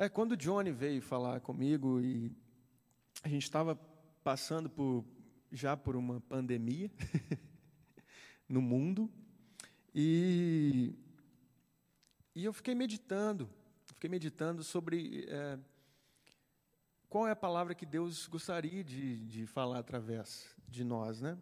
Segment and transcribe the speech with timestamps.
[0.00, 2.30] É, quando o Johnny veio falar comigo e
[3.24, 3.74] a gente estava
[4.22, 5.04] passando por,
[5.50, 6.88] já por uma pandemia
[8.48, 9.10] no mundo
[9.92, 10.94] e,
[12.32, 13.50] e eu fiquei meditando,
[13.86, 15.58] fiquei meditando sobre é,
[17.08, 21.36] qual é a palavra que Deus gostaria de, de falar através de nós, né?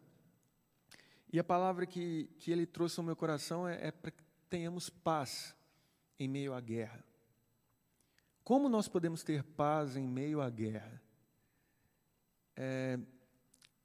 [1.31, 4.89] E a palavra que, que Ele trouxe ao meu coração é, é para que tenhamos
[4.89, 5.55] paz
[6.19, 7.05] em meio à guerra.
[8.47, 11.03] Como nós podemos ter paz em meio à guerra?
[12.55, 12.97] É,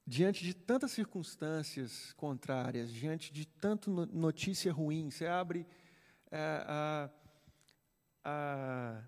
[0.06, 5.66] diante de tantas circunstâncias contrárias, diante de tanta notícia ruim, você abre
[6.30, 7.10] é, a,
[8.24, 9.02] a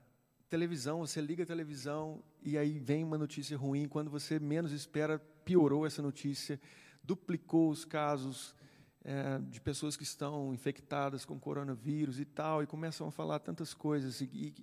[0.48, 5.20] televisão, você liga a televisão e aí vem uma notícia ruim, quando você menos espera,
[5.45, 6.60] piorou essa notícia,
[7.00, 8.56] duplicou os casos
[9.04, 13.73] é, de pessoas que estão infectadas com coronavírus e tal, e começam a falar tantas
[13.73, 14.20] coisas.
[14.20, 14.54] E, e,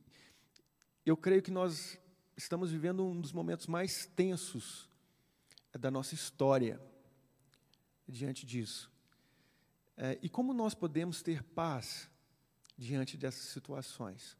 [1.05, 1.97] eu creio que nós
[2.37, 4.89] estamos vivendo um dos momentos mais tensos
[5.79, 6.81] da nossa história
[8.07, 8.91] diante disso.
[9.97, 12.09] É, e como nós podemos ter paz
[12.77, 14.37] diante dessas situações?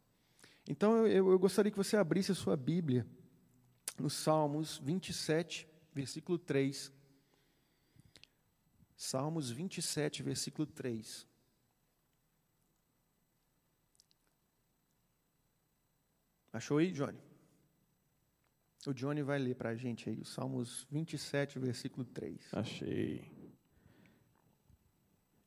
[0.68, 3.06] Então, eu, eu gostaria que você abrisse a sua Bíblia
[3.98, 6.92] no Salmos 27, versículo 3.
[8.96, 11.26] Salmos 27, versículo 3.
[16.52, 17.18] Achou aí, Johnny?
[18.86, 22.52] O Johnny vai ler para a gente aí, o Salmos 27, versículo 3.
[22.52, 23.24] Achei.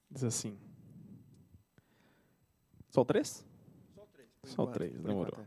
[0.09, 0.57] Diz assim.
[2.89, 3.45] Só 3?
[3.93, 4.29] Só 3.
[4.45, 5.41] Só o 3, demorou.
[5.41, 5.45] É.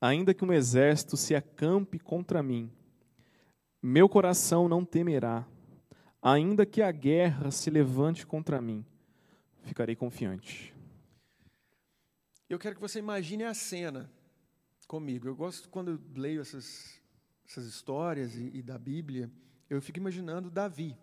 [0.00, 2.70] Ainda que um exército se acampe contra mim,
[3.80, 5.46] meu coração não temerá.
[6.20, 8.84] Ainda que a guerra se levante contra mim,
[9.62, 10.74] ficarei confiante.
[12.48, 14.10] Eu quero que você imagine a cena
[14.88, 15.28] comigo.
[15.28, 16.98] Eu gosto quando eu leio essas,
[17.46, 19.30] essas histórias e, e da Bíblia,
[19.68, 20.96] eu fico imaginando Davi,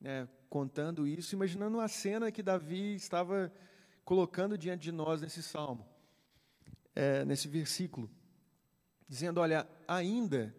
[0.00, 3.52] né, contando isso, imaginando a cena que Davi estava
[4.04, 5.84] colocando diante de nós nesse salmo,
[6.94, 8.08] é, nesse versículo,
[9.08, 10.54] dizendo: Olha, ainda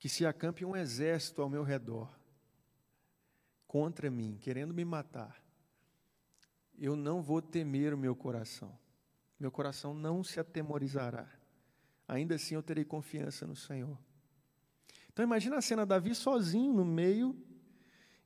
[0.00, 2.12] que se acampe um exército ao meu redor
[3.68, 5.40] contra mim, querendo me matar,
[6.76, 8.76] eu não vou temer o meu coração
[9.38, 11.28] meu coração não se atemorizará.
[12.08, 13.98] Ainda assim eu terei confiança no Senhor.
[15.12, 17.36] Então imagina a cena Davi sozinho no meio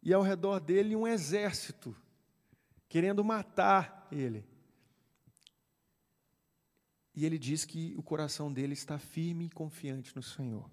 [0.02, 1.96] e ao redor dele um exército
[2.88, 4.44] querendo matar ele.
[7.14, 10.70] E ele diz que o coração dele está firme e confiante no Senhor.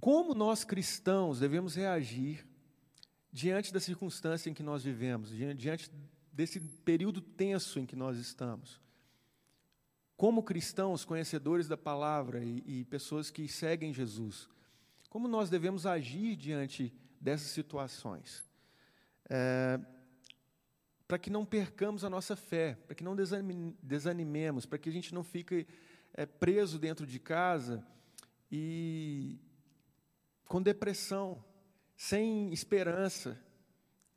[0.00, 2.46] Como nós cristãos devemos reagir
[3.32, 5.90] diante da circunstância em que nós vivemos, diante
[6.36, 8.78] desse período tenso em que nós estamos.
[10.18, 14.46] Como cristãos, conhecedores da palavra e, e pessoas que seguem Jesus,
[15.08, 18.44] como nós devemos agir diante dessas situações?
[19.30, 19.80] É,
[21.08, 23.16] para que não percamos a nossa fé, para que não
[23.82, 25.66] desanimemos, para que a gente não fique
[26.12, 27.82] é, preso dentro de casa
[28.52, 29.40] e
[30.44, 31.42] com depressão,
[31.96, 33.40] sem esperança,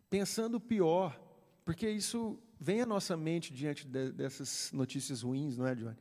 [0.09, 1.28] pensando o pior.
[1.69, 5.95] Porque isso vem à nossa mente diante de, dessas notícias ruins, não é, Johnny?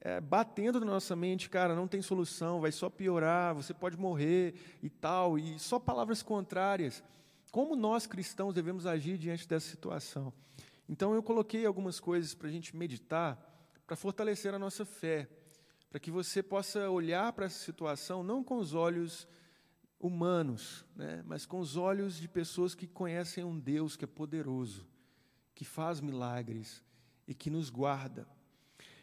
[0.00, 4.54] É, batendo na nossa mente, cara, não tem solução, vai só piorar, você pode morrer
[4.82, 7.04] e tal, e só palavras contrárias.
[7.52, 10.32] Como nós cristãos devemos agir diante dessa situação?
[10.88, 13.36] Então eu coloquei algumas coisas para a gente meditar,
[13.86, 15.28] para fortalecer a nossa fé,
[15.90, 19.28] para que você possa olhar para essa situação não com os olhos
[19.98, 24.86] humanos, né, mas com os olhos de pessoas que conhecem um Deus que é poderoso,
[25.54, 26.84] que faz milagres
[27.26, 28.26] e que nos guarda.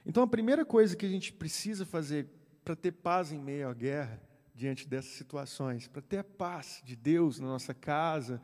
[0.06, 2.28] Então, a primeira coisa que a gente precisa fazer
[2.64, 4.22] para ter paz em meio à guerra,
[4.54, 8.42] diante dessas situações, para ter a paz de Deus na nossa casa,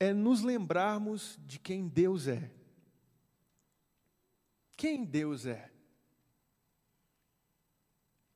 [0.00, 2.50] é nos lembrarmos de quem Deus é.
[4.76, 5.70] Quem Deus é?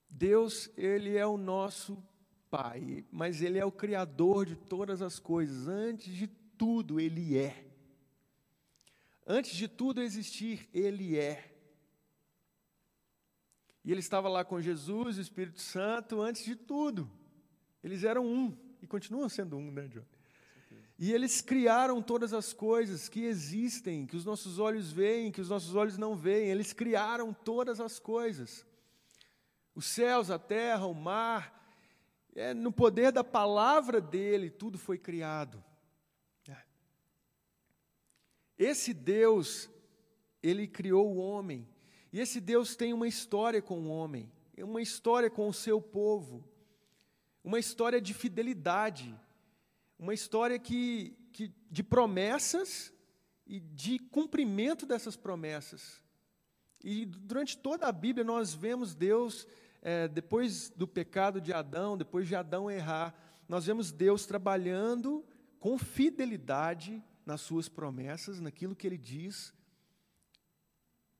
[0.08, 2.02] Deus, Ele é o nosso
[2.52, 5.66] Pai, mas Ele é o Criador de todas as coisas.
[5.66, 7.66] Antes de tudo, Ele é.
[9.26, 11.50] Antes de tudo existir, Ele é.
[13.82, 17.10] E Ele estava lá com Jesus, o Espírito Santo, antes de tudo.
[17.82, 20.04] Eles eram um, e continuam sendo um, né, John?
[20.98, 25.48] E eles criaram todas as coisas que existem, que os nossos olhos veem, que os
[25.48, 26.50] nossos olhos não veem.
[26.50, 28.66] Eles criaram todas as coisas.
[29.74, 31.61] Os céus, a terra, o mar,
[32.34, 35.62] é, no poder da palavra dele, tudo foi criado.
[36.48, 36.56] É.
[38.58, 39.70] Esse Deus
[40.42, 41.68] ele criou o homem.
[42.12, 46.44] E esse Deus tem uma história com o homem, uma história com o seu povo,
[47.42, 49.18] uma história de fidelidade,
[49.98, 52.92] uma história que, que, de promessas
[53.46, 56.02] e de cumprimento dessas promessas.
[56.84, 59.46] E durante toda a Bíblia nós vemos Deus,
[59.82, 63.12] é, depois do pecado de Adão, depois de Adão errar,
[63.48, 65.26] nós vemos Deus trabalhando
[65.58, 69.52] com fidelidade nas suas promessas, naquilo que ele diz.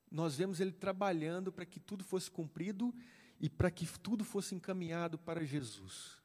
[0.09, 2.95] Nós vemos ele trabalhando para que tudo fosse cumprido
[3.39, 6.21] e para que tudo fosse encaminhado para Jesus,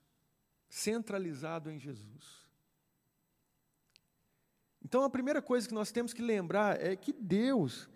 [0.69, 2.46] centralizado em Jesus.
[4.81, 7.88] Então a primeira coisa que nós temos que lembrar é que Deus,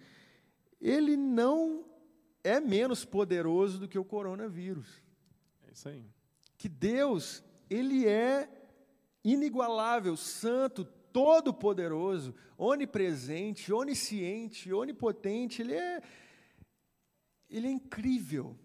[0.80, 1.91] ele não
[2.44, 5.02] é menos poderoso do que o coronavírus.
[5.68, 6.04] É isso aí.
[6.58, 8.48] Que Deus, ele é
[9.24, 16.02] inigualável, santo, todo-poderoso, onipresente, onisciente, onipotente, ele é
[17.48, 18.56] ele é incrível.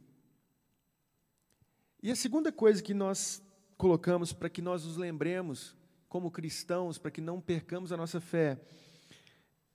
[2.01, 3.43] E a segunda coisa que nós
[3.77, 5.75] colocamos para que nós nos lembremos
[6.07, 8.57] como cristãos, para que não percamos a nossa fé,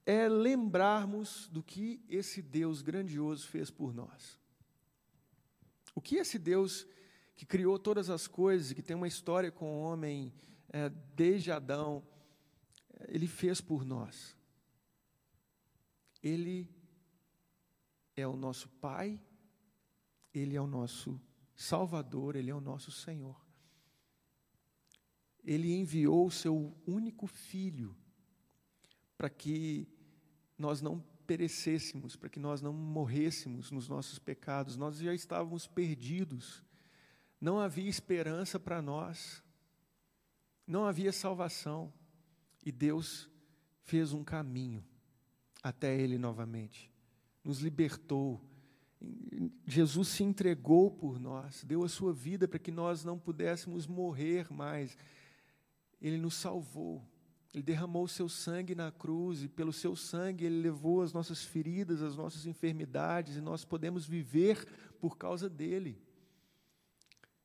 [0.05, 4.39] é lembrarmos do que esse Deus grandioso fez por nós.
[5.95, 6.85] O que esse Deus
[7.35, 10.33] que criou todas as coisas, que tem uma história com o homem
[10.69, 12.05] é, desde Adão,
[13.07, 14.35] ele fez por nós.
[16.21, 16.69] Ele
[18.15, 19.19] é o nosso Pai,
[20.33, 21.19] Ele é o nosso
[21.55, 23.39] Salvador, Ele é o nosso Senhor.
[25.43, 27.95] Ele enviou o seu único filho
[29.17, 29.87] para que
[30.57, 34.75] nós não perecêssemos, para que nós não morrêssemos nos nossos pecados.
[34.75, 36.63] Nós já estávamos perdidos.
[37.39, 39.43] Não havia esperança para nós.
[40.67, 41.91] Não havia salvação.
[42.65, 43.29] E Deus
[43.83, 44.83] fez um caminho
[45.61, 46.91] até Ele novamente.
[47.43, 48.41] Nos libertou.
[49.65, 54.51] Jesus se entregou por nós, deu a sua vida para que nós não pudéssemos morrer
[54.51, 54.97] mais.
[56.01, 57.05] Ele nos salvou.
[57.53, 61.43] Ele derramou o seu sangue na cruz e pelo seu sangue ele levou as nossas
[61.43, 64.65] feridas, as nossas enfermidades e nós podemos viver
[64.99, 66.01] por causa dele.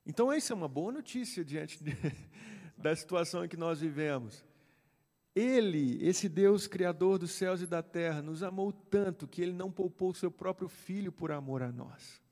[0.07, 1.93] Então, essa é uma boa notícia diante de,
[2.79, 4.43] da situação em que nós vivemos.
[5.35, 9.71] Ele, esse Deus criador dos céus e da terra, nos amou tanto que ele não
[9.71, 12.23] poupou o seu próprio filho por amor a nós.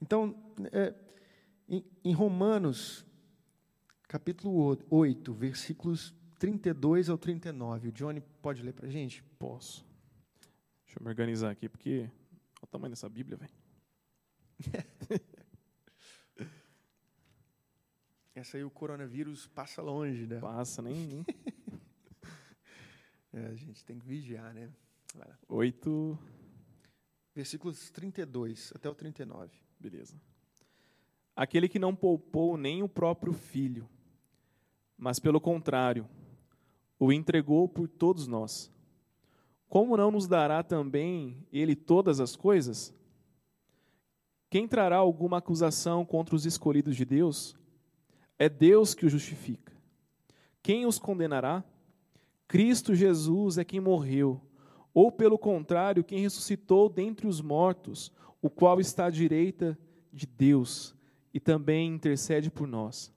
[0.00, 0.34] Então,
[0.72, 0.94] é,
[1.68, 3.04] em, em Romanos,
[4.08, 7.90] capítulo 8, versículos 32 ao 39.
[7.90, 9.22] O Johnny pode ler para a gente?
[9.38, 9.86] Posso.
[10.84, 12.10] Deixa eu me organizar aqui, porque olha
[12.64, 13.52] o tamanho dessa Bíblia, velho.
[18.34, 20.40] Essa aí o coronavírus passa longe, né?
[20.40, 21.24] Passa, nem.
[23.34, 24.70] É, a gente tem que vigiar, né?
[25.48, 26.18] Oito.
[27.34, 29.56] Versículos 32 até o 39.
[29.80, 30.20] Beleza.
[31.34, 33.88] Aquele que não poupou nem o próprio filho,
[34.98, 36.06] mas pelo contrário,
[37.04, 38.70] o entregou por todos nós.
[39.68, 42.94] Como não nos dará também ele todas as coisas?
[44.48, 47.56] Quem trará alguma acusação contra os escolhidos de Deus?
[48.38, 49.72] É Deus que os justifica.
[50.62, 51.64] Quem os condenará?
[52.46, 54.40] Cristo Jesus é quem morreu,
[54.94, 59.76] ou pelo contrário, quem ressuscitou dentre os mortos, o qual está à direita
[60.12, 60.94] de Deus
[61.34, 63.12] e também intercede por nós.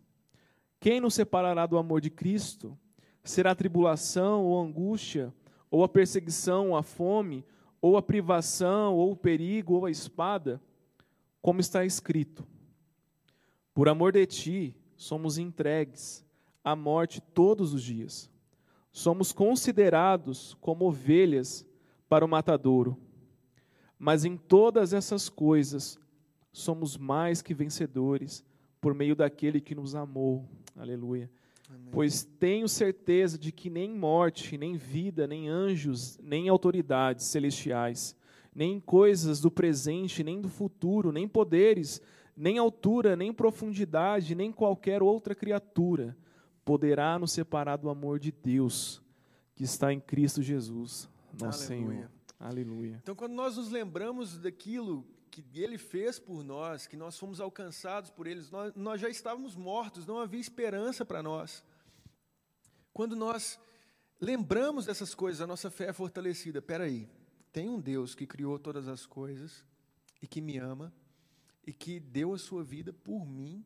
[0.80, 2.76] Quem nos separará do amor de Cristo?
[3.26, 5.34] Será a tribulação ou angústia,
[5.70, 7.44] ou a perseguição, ou a fome,
[7.82, 10.62] ou a privação, ou o perigo, ou a espada?
[11.42, 12.48] Como está escrito:
[13.74, 16.26] Por amor de ti somos entregues
[16.64, 18.34] à morte todos os dias
[18.96, 21.66] somos considerados como ovelhas
[22.08, 22.98] para o matadouro.
[24.00, 26.00] Mas em todas essas coisas
[26.54, 28.42] somos mais que vencedores
[28.80, 30.48] por meio daquele que nos amou.
[30.78, 31.30] Aleluia.
[31.70, 31.90] Amém.
[31.92, 38.16] Pois tenho certeza de que nem morte, nem vida, nem anjos, nem autoridades celestiais,
[38.54, 42.02] nem coisas do presente, nem do futuro, nem poderes,
[42.36, 46.16] nem altura, nem profundidade, nem qualquer outra criatura
[46.64, 49.02] poderá nos separar do amor de Deus
[49.56, 51.96] que está em Cristo Jesus, nosso Aleluia.
[51.96, 52.12] Senhor.
[52.38, 53.00] Aleluia.
[53.02, 55.06] Então, quando nós nos lembramos daquilo
[55.42, 59.56] que Ele fez por nós, que nós fomos alcançados por Ele, nós, nós já estávamos
[59.56, 61.64] mortos, não havia esperança para nós.
[62.94, 63.60] Quando nós
[64.20, 66.60] lembramos dessas coisas, a nossa fé é fortalecida.
[66.60, 67.10] Espera aí,
[67.52, 69.64] tem um Deus que criou todas as coisas
[70.22, 70.94] e que me ama
[71.66, 73.66] e que deu a sua vida por mim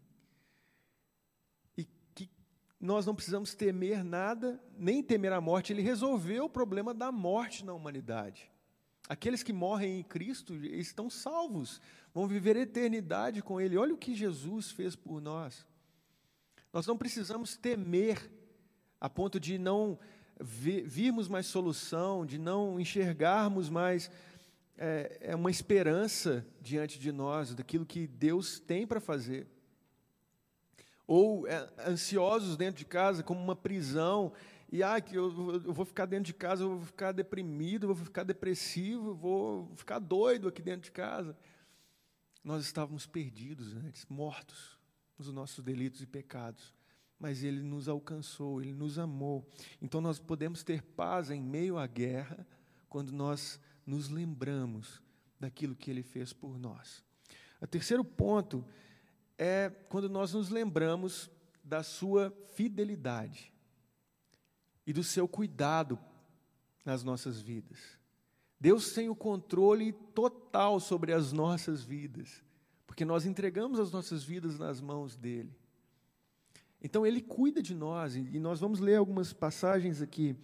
[2.79, 5.73] nós não precisamos temer nada, nem temer a morte.
[5.73, 8.49] Ele resolveu o problema da morte na humanidade.
[9.09, 11.81] Aqueles que morrem em Cristo estão salvos,
[12.13, 13.75] vão viver eternidade com Ele.
[13.75, 15.65] Olha o que Jesus fez por nós.
[16.71, 18.31] Nós não precisamos temer
[19.01, 19.97] a ponto de não
[20.39, 24.11] virmos mais solução, de não enxergarmos mais
[24.77, 29.47] é, é uma esperança diante de nós daquilo que Deus tem para fazer.
[31.05, 34.31] Ou é, ansiosos dentro de casa, como uma prisão,
[34.71, 37.93] e ah, que eu, eu, vou ficar dentro de casa, eu vou ficar deprimido, eu
[37.93, 41.35] vou ficar depressivo, eu vou ficar doido aqui dentro de casa.
[42.43, 44.79] Nós estávamos perdidos antes, mortos
[45.17, 46.73] nos nossos delitos e pecados
[47.19, 49.45] mas Ele nos alcançou, Ele nos amou.
[49.81, 52.47] Então nós podemos ter paz em meio à guerra
[52.87, 55.01] quando nós nos lembramos
[55.39, 57.03] daquilo que Ele fez por nós.
[57.61, 58.65] O terceiro ponto
[59.37, 61.29] é quando nós nos lembramos
[61.61, 63.51] da Sua fidelidade
[64.89, 65.99] e do seu cuidado
[66.83, 67.77] nas nossas vidas.
[68.59, 72.43] Deus tem o controle total sobre as nossas vidas,
[72.87, 75.55] porque nós entregamos as nossas vidas nas mãos dele.
[76.81, 80.35] Então ele cuida de nós, e nós vamos ler algumas passagens aqui,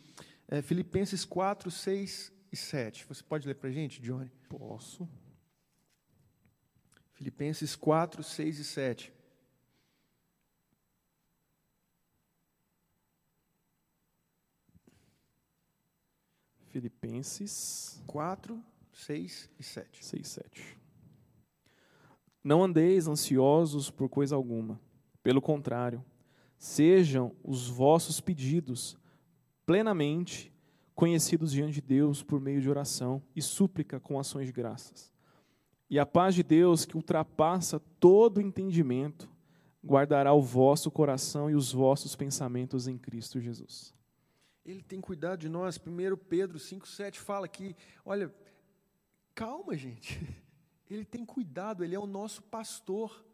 [0.47, 3.03] é, Filipenses 4, 6 e 7.
[3.07, 4.31] Você pode ler para a gente, Johnny?
[4.47, 5.09] Posso.
[7.13, 9.14] Filipenses 4, 6 e 7.
[16.75, 20.05] Filipenses 4, 6 e 7.
[20.05, 20.77] 6 7.
[22.43, 24.77] Não andeis ansiosos por coisa alguma.
[25.23, 26.03] Pelo contrário,
[26.57, 28.97] sejam os vossos pedidos
[29.65, 30.53] plenamente
[30.93, 35.13] conhecidos diante de Deus por meio de oração e súplica com ações de graças.
[35.89, 39.29] E a paz de Deus, que ultrapassa todo entendimento,
[39.81, 43.95] guardará o vosso coração e os vossos pensamentos em Cristo Jesus.
[44.65, 45.77] Ele tem cuidado de nós.
[45.77, 48.33] 1 Pedro 5,7 fala que, olha,
[49.33, 50.19] calma, gente.
[50.89, 53.25] Ele tem cuidado, ele é o nosso pastor.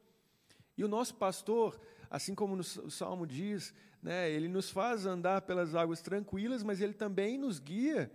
[0.78, 1.78] E o nosso pastor,
[2.10, 6.80] assim como no, o Salmo diz, né, ele nos faz andar pelas águas tranquilas, mas
[6.80, 8.10] ele também nos guia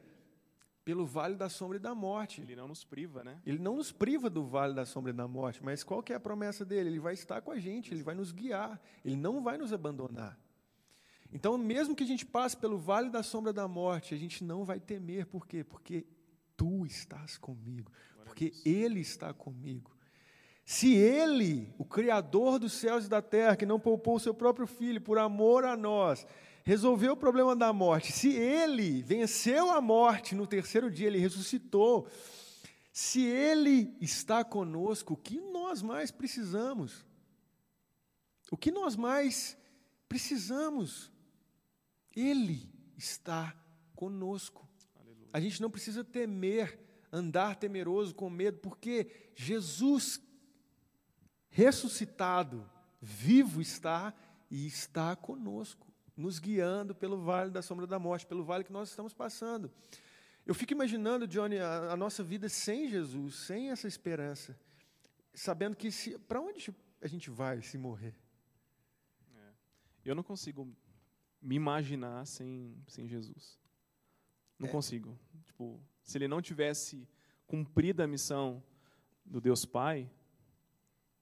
[0.86, 2.40] pelo vale da sombra e da morte.
[2.40, 3.38] Ele não nos priva, né?
[3.44, 6.16] Ele não nos priva do vale da sombra e da morte, mas qual que é
[6.16, 6.88] a promessa dele?
[6.88, 10.38] Ele vai estar com a gente, ele vai nos guiar, ele não vai nos abandonar.
[11.32, 14.64] Então, mesmo que a gente passe pelo vale da sombra da morte, a gente não
[14.64, 15.64] vai temer, por quê?
[15.64, 16.06] Porque
[16.56, 17.92] tu estás comigo,
[18.24, 19.94] porque ele está comigo.
[20.64, 24.66] Se ele, o Criador dos céus e da terra, que não poupou o seu próprio
[24.66, 26.26] filho por amor a nós,
[26.64, 32.08] resolveu o problema da morte, se ele venceu a morte no terceiro dia, ele ressuscitou,
[32.92, 37.04] se ele está conosco, o que nós mais precisamos?
[38.50, 39.56] O que nós mais
[40.08, 41.12] precisamos?
[42.16, 43.54] Ele está
[43.94, 44.66] conosco.
[44.98, 45.28] Aleluia.
[45.32, 46.80] A gente não precisa temer,
[47.12, 50.20] andar temeroso com medo, porque Jesus
[51.50, 52.68] ressuscitado,
[53.00, 54.14] vivo está
[54.50, 58.90] e está conosco, nos guiando pelo vale da sombra da morte, pelo vale que nós
[58.90, 59.70] estamos passando.
[60.46, 64.58] Eu fico imaginando, Johnny, a, a nossa vida sem Jesus, sem essa esperança,
[65.34, 68.14] sabendo que para onde a gente vai se morrer?
[69.34, 69.52] É.
[70.04, 70.74] Eu não consigo
[71.46, 73.56] me imaginar sem, sem Jesus.
[74.58, 74.70] Não é.
[74.70, 75.16] consigo.
[75.44, 77.08] Tipo, se ele não tivesse
[77.46, 78.60] cumprido a missão
[79.24, 80.10] do Deus Pai,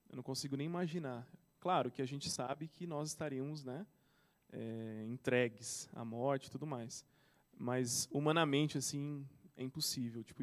[0.09, 1.28] eu não consigo nem imaginar.
[1.61, 3.87] Claro que a gente sabe que nós estaríamos né,
[4.50, 7.04] é, entregues à morte e tudo mais.
[7.59, 10.25] Mas, humanamente, assim, é impossível.
[10.25, 10.43] Tipo,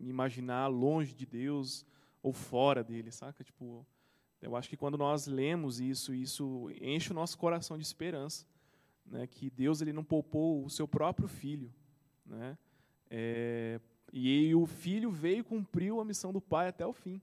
[0.00, 1.84] imaginar longe de Deus
[2.22, 3.44] ou fora dele, saca?
[3.44, 3.86] Tipo,
[4.40, 8.46] eu acho que quando nós lemos isso, isso enche o nosso coração de esperança,
[9.06, 9.26] né?
[9.26, 11.72] Que Deus ele não poupou o seu próprio filho,
[12.24, 12.56] né?
[13.10, 13.80] É,
[14.12, 17.20] e o filho veio e cumpriu a missão do pai até o fim,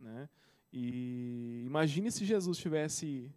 [0.00, 0.28] né?
[0.72, 3.32] E imagine se Jesus tivesse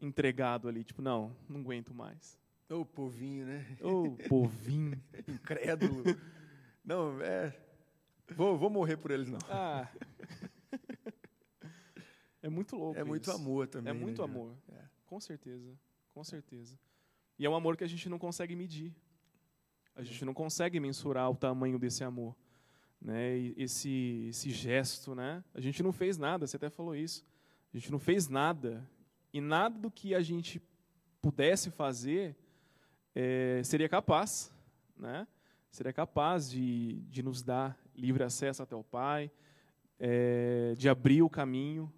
[0.00, 2.38] entregado ali, tipo, não, não aguento mais.
[2.68, 3.66] Ô, povinho, né?
[3.82, 5.00] Ô, povinho.
[5.28, 6.04] Incrédulo.
[6.84, 7.54] Não, é.
[8.34, 9.38] Vou, vou morrer por eles, não.
[9.48, 9.88] Ah.
[12.42, 12.98] É muito louco.
[12.98, 13.38] É muito isso.
[13.38, 13.90] amor também.
[13.90, 14.56] É muito né, amor.
[14.72, 14.82] É.
[15.04, 15.78] Com certeza.
[16.20, 16.78] Com certeza.
[17.38, 18.94] E é um amor que a gente não consegue medir.
[19.96, 22.36] A gente não consegue mensurar o tamanho desse amor
[23.00, 25.14] né, esse, esse gesto.
[25.14, 25.42] Né?
[25.54, 27.24] A gente não fez nada, você até falou isso.
[27.72, 28.86] A gente não fez nada.
[29.32, 30.60] E nada do que a gente
[31.22, 32.36] pudesse fazer
[33.14, 34.52] é, seria capaz.
[34.98, 35.26] Né?
[35.70, 39.30] Seria capaz de, de nos dar livre acesso até o Pai,
[39.98, 41.90] é, de abrir o caminho.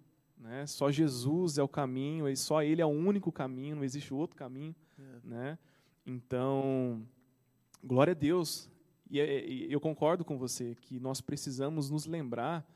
[0.43, 0.67] Né?
[0.67, 4.35] Só Jesus é o caminho, e só Ele é o único caminho, não existe outro
[4.35, 4.75] caminho.
[4.99, 5.19] É.
[5.23, 5.59] Né?
[6.05, 7.01] Então,
[7.81, 8.69] glória a Deus
[9.09, 12.67] E, e eu concordo com você que nós precisamos nos lembrar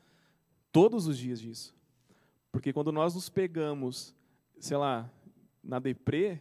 [0.72, 1.76] todos os dias disso.
[2.50, 4.14] Porque quando nós nos pegamos,
[4.58, 5.10] sei lá,
[5.62, 6.40] na deprê,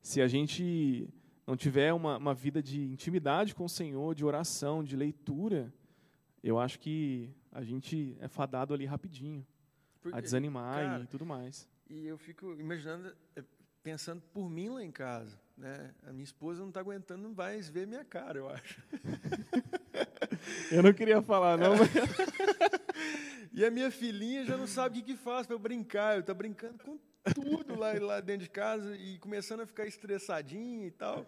[0.00, 1.06] se a gente
[1.46, 5.70] não tiver uma, uma vida de intimidade com o Senhor, de oração, de leitura,
[6.42, 9.46] eu acho que a gente é fadado ali rapidinho
[10.04, 11.66] Porque, a desanimar cara, e tudo mais.
[11.88, 13.42] E eu fico imaginando, eh,
[13.82, 15.94] pensando por mim lá em casa, né?
[16.06, 18.82] A minha esposa não está aguentando mais ver minha cara, eu acho.
[20.70, 21.74] eu não queria falar, não.
[21.74, 21.88] Mas...
[23.50, 26.16] e a minha filhinha já não sabe o que, que faz para brincar.
[26.16, 26.98] Eu estou brincando com
[27.34, 31.26] tudo lá, lá dentro de casa e começando a ficar estressadinho e tal.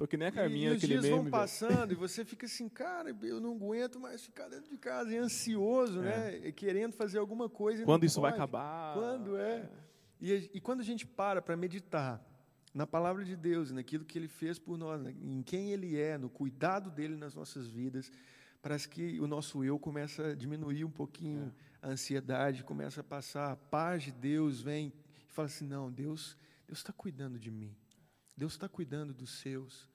[0.00, 1.16] Tô que nem a Carminha, e, e os dias meme.
[1.16, 5.12] vão passando e você fica assim, cara, eu não aguento mais ficar dentro de casa,
[5.12, 6.40] e ansioso, é.
[6.40, 6.52] né?
[6.52, 7.84] Querendo fazer alguma coisa.
[7.84, 8.30] Quando isso pode.
[8.30, 8.94] vai acabar?
[8.94, 9.56] Quando é.
[9.56, 9.70] é.
[10.18, 12.18] E, e, quando a gente para para meditar
[12.72, 15.14] na palavra de Deus, naquilo que Ele fez por nós, né?
[15.20, 18.10] em quem Ele é, no cuidado dele nas nossas vidas,
[18.62, 21.52] parece que o nosso eu começa a diminuir um pouquinho.
[21.82, 24.94] É a ansiedade começa a passar, a paz de Deus vem
[25.28, 27.76] e fala assim: não, Deus Deus está cuidando de mim,
[28.34, 29.89] Deus está cuidando dos seus.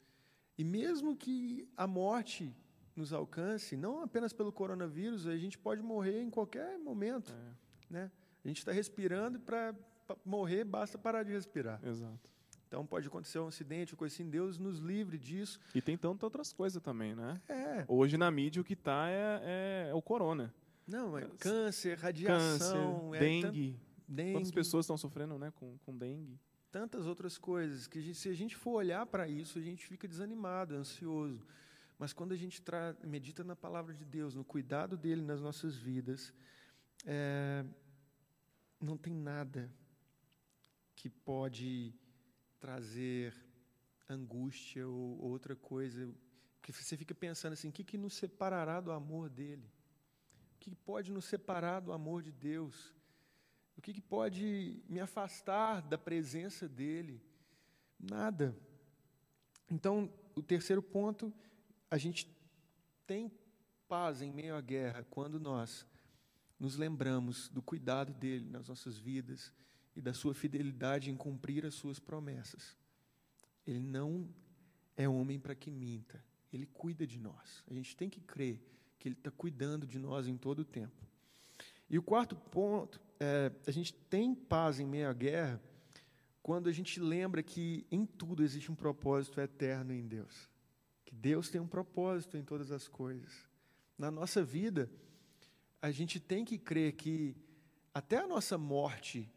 [0.57, 2.53] E mesmo que a morte
[2.95, 7.33] nos alcance, não apenas pelo coronavírus, a gente pode morrer em qualquer momento.
[7.33, 7.93] É.
[7.93, 8.11] Né?
[8.43, 9.75] A gente está respirando e para
[10.23, 11.79] morrer basta parar de respirar.
[11.83, 12.33] Exato.
[12.67, 15.59] Então pode acontecer um acidente, coisa assim, Deus nos livre disso.
[15.73, 17.41] E tem tantas outras coisas também, né?
[17.47, 17.85] É.
[17.87, 20.53] Hoje na mídia o que está é, é, é, o corona.
[20.87, 23.79] Não, é câncer, radiação, câncer, é dengue.
[24.07, 24.33] dengue.
[24.33, 26.39] Quantas pessoas estão sofrendo né, com, com dengue?
[26.75, 29.87] Tantas outras coisas que a gente, se a gente for olhar para isso, a gente
[29.91, 31.41] fica desanimado, ansioso.
[31.97, 32.61] Mas quando a gente
[33.15, 36.33] medita na palavra de Deus, no cuidado dele nas nossas vidas,
[37.05, 37.63] é,
[38.87, 39.71] não tem nada
[40.97, 41.93] que pode
[42.59, 43.33] trazer
[44.09, 46.13] angústia ou outra coisa.
[46.61, 49.71] Que você fica pensando assim: o que, que nos separará do amor dele?
[50.59, 52.91] que pode nos separar do amor de Deus?
[53.77, 57.21] O que, pode me afastar da presença dEle?
[57.99, 58.55] Nada.
[59.69, 61.33] Então, o terceiro ponto,
[61.89, 62.27] a gente
[63.05, 63.31] tem
[63.87, 65.85] paz em meio à guerra quando nós
[66.59, 69.53] nos lembramos do cuidado dele nas nossas vidas
[69.95, 72.77] e da sua fidelidade em cumprir as suas promessas.
[73.67, 74.29] Ele não
[74.95, 77.63] é homem para que minta, ele cuida de nós.
[77.69, 78.61] A gente tem que crer
[79.05, 81.05] que Ele está cuidando de nós em todo o tempo.
[81.89, 85.61] E o quarto ponto, é, a gente tem paz em meio à guerra
[86.41, 90.49] quando a gente lembra que em tudo existe um propósito eterno em Deus.
[91.03, 93.47] Que Deus tem um propósito em todas as coisas.
[93.97, 94.89] Na nossa vida,
[95.81, 97.35] a gente tem que crer que
[97.93, 99.31] até a nossa morte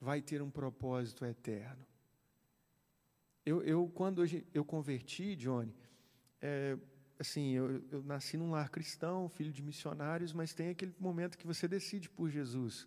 [0.00, 1.84] vai ter um propósito eterno.
[3.44, 4.22] Eu, eu quando
[4.52, 5.74] eu converti, Johnny,
[6.40, 6.76] é,
[7.18, 11.46] assim, eu, eu, nasci num lar cristão, filho de missionários, mas tem aquele momento que
[11.46, 12.86] você decide por Jesus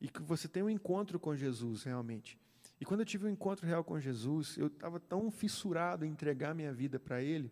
[0.00, 2.38] e que você tem um encontro com Jesus realmente.
[2.80, 6.54] E quando eu tive um encontro real com Jesus, eu estava tão fissurado em entregar
[6.54, 7.50] minha vida para Ele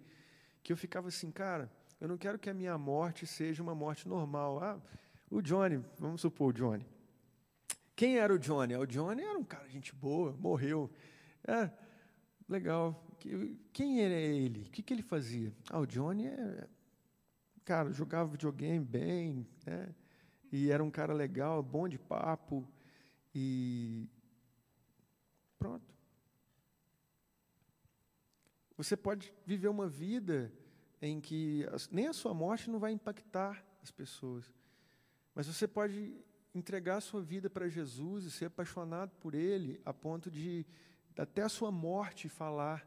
[0.63, 4.09] que eu ficava assim, cara, eu não quero que a minha morte seja uma morte
[4.09, 4.63] normal.
[4.63, 4.81] Ah,
[5.31, 6.87] o Johnny, vamos supor o Johnny.
[7.95, 8.77] Quem era o Johnny?
[8.77, 10.91] O Johnny era um cara gente boa, morreu.
[11.47, 11.71] É,
[12.49, 13.05] legal.
[13.73, 14.63] Quem era ele?
[14.63, 15.53] O que, que ele fazia?
[15.71, 16.69] Ah, o Johnny é.
[17.65, 19.95] Cara, jogava videogame bem, né?
[20.51, 22.69] E era um cara legal, bom de papo.
[23.35, 24.09] E.
[25.59, 25.93] Pronto.
[28.77, 30.53] Você pode viver uma vida
[31.01, 34.53] em que nem a sua morte não vai impactar as pessoas.
[35.35, 36.15] Mas você pode
[36.55, 40.67] entregar a sua vida para Jesus e ser apaixonado por Ele a ponto de,
[41.17, 42.87] até a sua morte, falar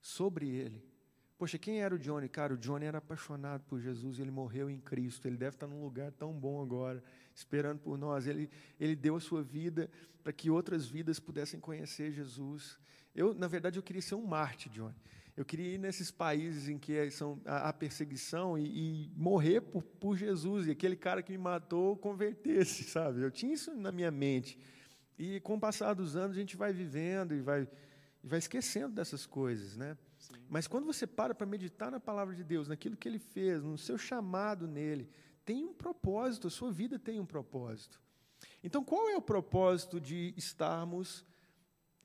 [0.00, 0.84] sobre ele.
[1.36, 2.28] Poxa, quem era o Johnny?
[2.28, 5.82] Cara, o Johnny era apaixonado por Jesus, ele morreu em Cristo, ele deve estar num
[5.82, 7.02] lugar tão bom agora,
[7.34, 8.26] esperando por nós.
[8.26, 8.48] Ele,
[8.78, 9.90] ele deu a sua vida
[10.22, 12.78] para que outras vidas pudessem conhecer Jesus.
[13.14, 14.94] Eu, na verdade, eu queria ser um Marte, Johnny.
[15.36, 18.64] Eu queria ir nesses países em que são, há perseguição e,
[19.06, 23.20] e, morrer por, por Jesus, e aquele cara que me matou convertesse, sabe?
[23.20, 24.56] Eu tinha isso na minha mente.
[25.18, 27.68] E com o passar dos anos, a gente vai vivendo e vai
[28.24, 29.98] e vai esquecendo dessas coisas, né?
[30.18, 30.34] Sim.
[30.48, 33.76] Mas quando você para para meditar na palavra de Deus, naquilo que Ele fez, no
[33.76, 35.10] seu chamado nele,
[35.44, 38.00] tem um propósito, a sua vida tem um propósito.
[38.62, 41.22] Então, qual é o propósito de estarmos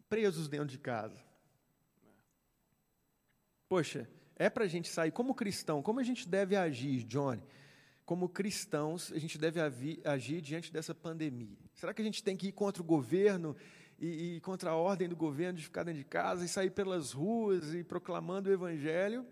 [0.10, 1.24] presos dentro de casa?
[3.70, 7.42] Poxa, é para a gente sair como cristão, como a gente deve agir, Johnny?
[8.10, 9.60] Como cristãos, a gente deve
[10.04, 11.56] agir diante dessa pandemia.
[11.76, 13.56] Será que a gente tem que ir contra o governo
[14.00, 17.12] e, e, contra a ordem do governo de ficar dentro de casa e sair pelas
[17.12, 19.24] ruas e proclamando o evangelho?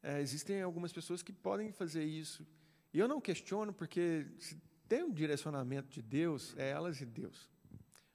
[0.00, 2.46] É, existem algumas pessoas que podem fazer isso.
[2.94, 7.50] E eu não questiono, porque se tem um direcionamento de Deus, é elas e Deus.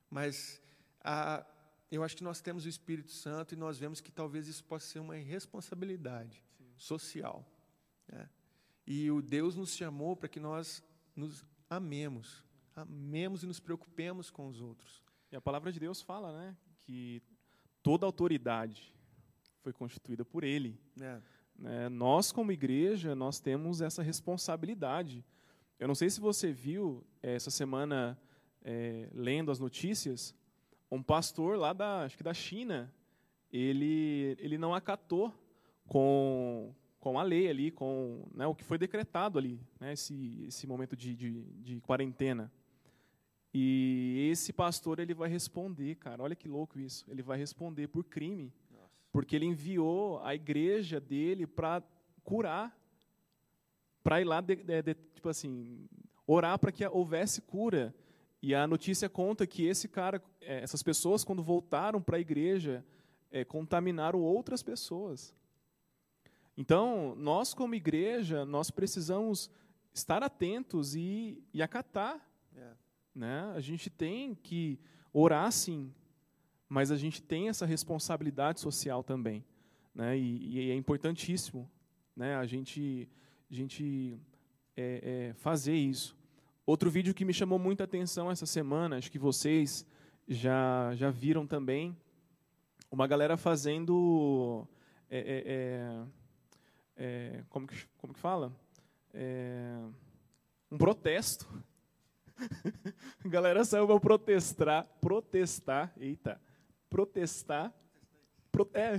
[0.10, 0.62] Mas
[1.02, 1.46] a,
[1.92, 4.88] eu acho que nós temos o Espírito Santo e nós vemos que talvez isso possa
[4.88, 6.72] ser uma irresponsabilidade Sim.
[6.78, 7.46] social.
[8.08, 8.30] Né?
[8.86, 10.84] E o Deus nos chamou para que nós
[11.16, 12.44] nos amemos,
[12.76, 15.02] amemos e nos preocupemos com os outros.
[15.32, 17.22] E a palavra de Deus fala, né, que
[17.82, 18.94] toda autoridade
[19.62, 20.80] foi constituída por Ele.
[21.00, 21.22] É.
[21.58, 21.90] Né?
[21.90, 25.26] Nós, como igreja, nós temos essa responsabilidade.
[25.80, 28.20] Eu não sei se você viu essa semana
[28.64, 30.36] é, lendo as notícias,
[30.90, 32.94] um pastor lá da, acho que da China,
[33.52, 35.34] ele, ele não acatou
[35.88, 40.66] com, com a lei ali, com né, o que foi decretado ali, né, esse, esse
[40.66, 42.50] momento de, de, de quarentena.
[43.54, 47.04] E esse pastor ele vai responder, cara, olha que louco isso.
[47.12, 48.88] Ele vai responder por crime, Nossa.
[49.12, 51.84] porque ele enviou a igreja dele para
[52.24, 52.74] curar,
[54.02, 55.86] para ir lá, de, de, de, tipo assim,
[56.26, 57.94] orar para que houvesse cura.
[58.42, 62.82] E a notícia conta que esse cara, é, essas pessoas, quando voltaram para a igreja,
[63.30, 65.36] é, contaminaram outras pessoas.
[66.58, 69.50] Então, nós como igreja, nós precisamos
[69.94, 72.20] estar atentos e, e acatar.
[72.56, 72.72] É.
[73.16, 73.54] Né?
[73.56, 74.80] A gente tem que
[75.12, 75.94] orar sim,
[76.70, 79.44] mas a gente tem essa responsabilidade social também.
[79.94, 80.18] Né?
[80.18, 81.70] E, e é importantíssimo
[82.16, 82.36] né?
[82.36, 83.10] a gente,
[83.50, 84.20] a gente
[84.76, 86.16] é, é, fazer isso.
[86.66, 89.86] Outro vídeo que me chamou muita atenção essa semana, acho que vocês
[90.28, 91.96] já, já viram também,
[92.90, 94.68] uma galera fazendo.
[95.10, 96.06] É,
[96.96, 98.52] é, é, é como, que, como que fala?
[100.72, 101.48] um protesto
[103.24, 106.40] a galera saiu para protestar, protestar, eita,
[106.90, 107.74] protestar,
[108.52, 108.96] pro, é.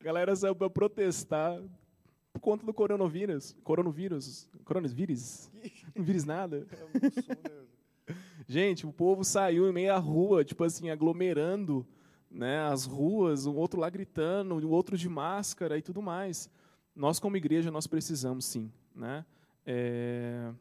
[0.00, 1.60] a galera saiu para protestar
[2.32, 5.50] por conta do coronavírus, coronavírus, coronavírus,
[5.94, 6.66] não vírus nada.
[8.08, 11.86] É Gente, o povo saiu em meia rua, tipo assim, aglomerando,
[12.30, 16.48] né, as ruas, o outro lá gritando, o outro de máscara e tudo mais.
[16.94, 19.24] Nós como igreja nós precisamos sim, né?
[19.66, 20.52] É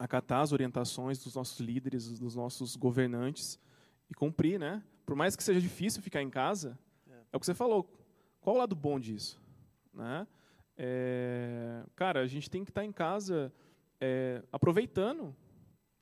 [0.00, 3.60] acatar as orientações dos nossos líderes, dos nossos governantes
[4.08, 4.82] e cumprir, né?
[5.04, 7.86] Por mais que seja difícil ficar em casa, é, é o que você falou.
[8.40, 9.38] Qual o lado bom disso,
[9.92, 10.26] né?
[10.74, 13.52] É, cara, a gente tem que estar em casa
[14.00, 15.36] é, aproveitando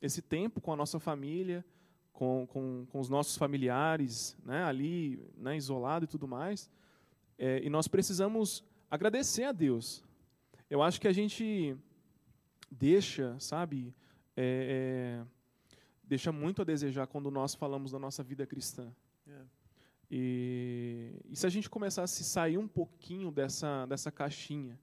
[0.01, 1.65] esse tempo com a nossa família,
[2.19, 6.69] com, com, com os nossos familiares, né, ali, né, isolado e tudo mais.
[7.39, 10.03] É, e nós precisamos agradecer a Deus.
[10.69, 11.77] Eu acho que a gente
[12.69, 13.95] deixa, sabe,
[14.37, 15.27] é, é,
[16.03, 18.93] deixa muito a desejar quando nós falamos da nossa vida cristã.
[19.25, 19.41] É.
[20.11, 24.77] E, e, se a gente começasse a sair um pouquinho dessa, dessa caixinha,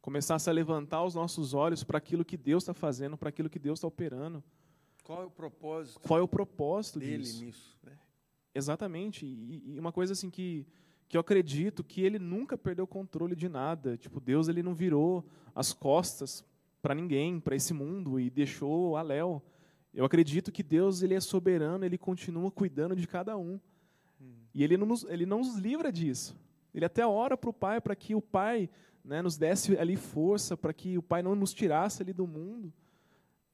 [0.00, 3.58] começasse a levantar os nossos olhos para aquilo que Deus está fazendo, para aquilo que
[3.58, 4.42] Deus está operando.
[5.08, 6.00] Qual é o propósito?
[6.00, 7.42] Qual é o propósito dele disso?
[7.42, 7.78] nisso?
[7.82, 7.98] Né?
[8.54, 9.24] Exatamente.
[9.24, 10.66] E, e, uma coisa assim que,
[11.08, 13.96] que eu acredito que ele nunca perdeu o controle de nada.
[13.96, 16.44] Tipo, Deus ele não virou as costas
[16.82, 19.40] para ninguém, para esse mundo e deixou a Léo.
[19.94, 23.58] Eu acredito que Deus ele é soberano, ele continua cuidando de cada um.
[24.20, 24.34] Hum.
[24.52, 26.36] E ele não, nos, ele não nos livra disso.
[26.74, 28.68] Ele até ora para o Pai para que o Pai
[29.02, 32.70] né, nos desse ali força, para que o Pai não nos tirasse ali do mundo.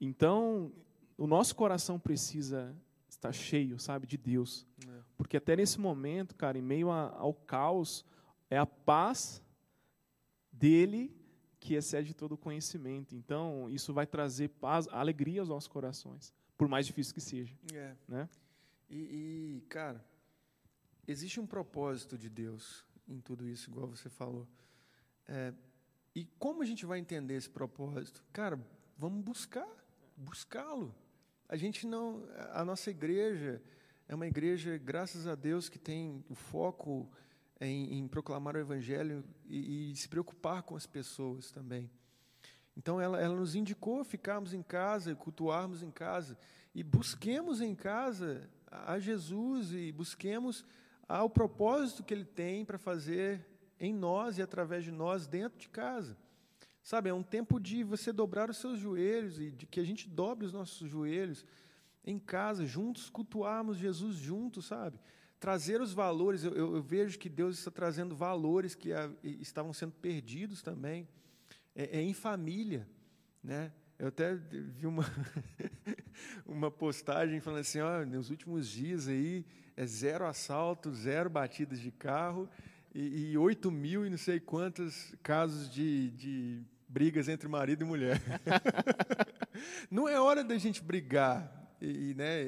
[0.01, 0.73] Então,
[1.17, 2.75] o nosso coração precisa
[3.09, 4.67] estar cheio, sabe, de Deus.
[4.87, 5.03] É.
[5.17, 8.05] Porque até nesse momento, cara, em meio a, ao caos,
[8.51, 9.43] é a paz
[10.53, 11.15] dele
[11.59, 13.15] que excede todo conhecimento.
[13.15, 17.57] Então, isso vai trazer paz, alegria aos nossos corações, por mais difícil que seja.
[17.73, 17.97] É.
[18.07, 18.29] Né?
[18.91, 20.05] E, e, cara,
[21.07, 24.47] existe um propósito de Deus em tudo isso, igual você falou.
[25.27, 25.55] É,
[26.15, 28.23] e como a gente vai entender esse propósito?
[28.33, 28.61] Cara,
[28.97, 29.69] vamos buscar,
[30.17, 30.95] buscá-lo.
[31.49, 33.63] A gente não, a nossa igreja
[34.09, 37.11] é uma igreja, graças a Deus, que tem o foco
[37.61, 41.91] em, em proclamar o Evangelho e, e, se preocupar com as pessoas também.
[42.77, 46.37] Então, ela, ela nos indicou ficarmos em casa, cultuarmos em casa,
[46.75, 50.65] e busquemos em casa a Jesus e busquemos
[51.09, 53.47] ao propósito que Ele tem para fazer
[53.79, 56.17] em nós e através de nós dentro de casa.
[56.85, 60.09] Sabe, é um tempo de você dobrar os seus joelhos e de que a gente
[60.09, 61.45] dobre os nossos joelhos
[62.05, 65.01] em casa, juntos, cultuarmos Jesus juntos, sabe?
[65.45, 69.93] trazer os valores, eu, eu, vejo que Deus está trazendo valores que a, estavam sendo
[69.93, 71.07] perdidos também,
[71.75, 72.89] é, é, em família,
[73.43, 73.71] né?
[73.99, 75.05] Eu até vi uma,
[76.47, 79.45] uma postagem falando assim, ó, nos últimos dias aí
[79.77, 82.49] é zero assalto, zero batidas de carro
[82.95, 86.63] e, e 8 mil e não sei quantos casos de, de
[86.95, 88.23] brigas entre marido e mulher.
[89.91, 92.45] não é hora da gente brigar e, né,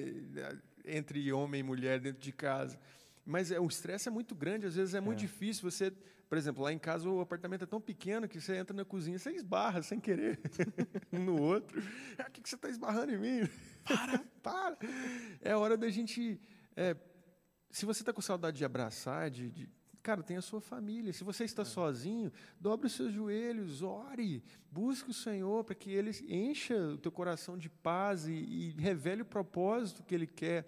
[0.85, 2.79] entre homem e mulher dentro de casa.
[3.25, 5.23] Mas é, o estresse é muito grande, às vezes é muito é.
[5.23, 5.93] difícil você.
[6.29, 9.19] Por exemplo, lá em casa o apartamento é tão pequeno que você entra na cozinha,
[9.19, 10.39] você esbarra sem querer
[11.13, 11.83] um no outro.
[12.17, 13.49] Ah, o que, que você está esbarrando em mim?
[13.85, 14.79] Para, para.
[15.41, 16.41] É hora da gente.
[16.77, 16.97] É,
[17.69, 19.69] se você está com saudade de abraçar, de, de
[20.07, 21.13] Cara, tem a sua família.
[21.13, 21.65] Se você está é.
[21.65, 24.41] sozinho, dobre os seus joelhos, ore,
[24.71, 29.23] busque o Senhor para que Ele encha o teu coração de paz e, e revele
[29.23, 30.65] o propósito que Ele quer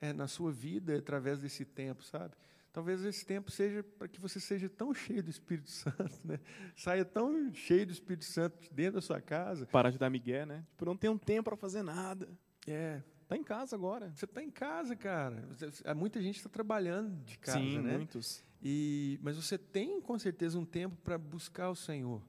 [0.00, 2.34] é, na sua vida através desse tempo, sabe?
[2.72, 6.40] Talvez esse tempo seja para que você seja tão cheio do Espírito Santo, né?
[6.74, 9.66] Saia tão cheio do Espírito Santo dentro da sua casa.
[9.66, 10.64] Parar de dar migué, né?
[10.70, 12.28] Tipo, não tenho tempo para fazer nada.
[12.66, 13.00] É.
[13.22, 14.10] Está em casa agora.
[14.14, 15.48] Você está em casa, cara.
[15.96, 17.96] Muita gente está trabalhando de casa, Sim, né?
[17.96, 18.44] muitos.
[18.64, 22.22] E, mas você tem, com certeza, um tempo para buscar o Senhor.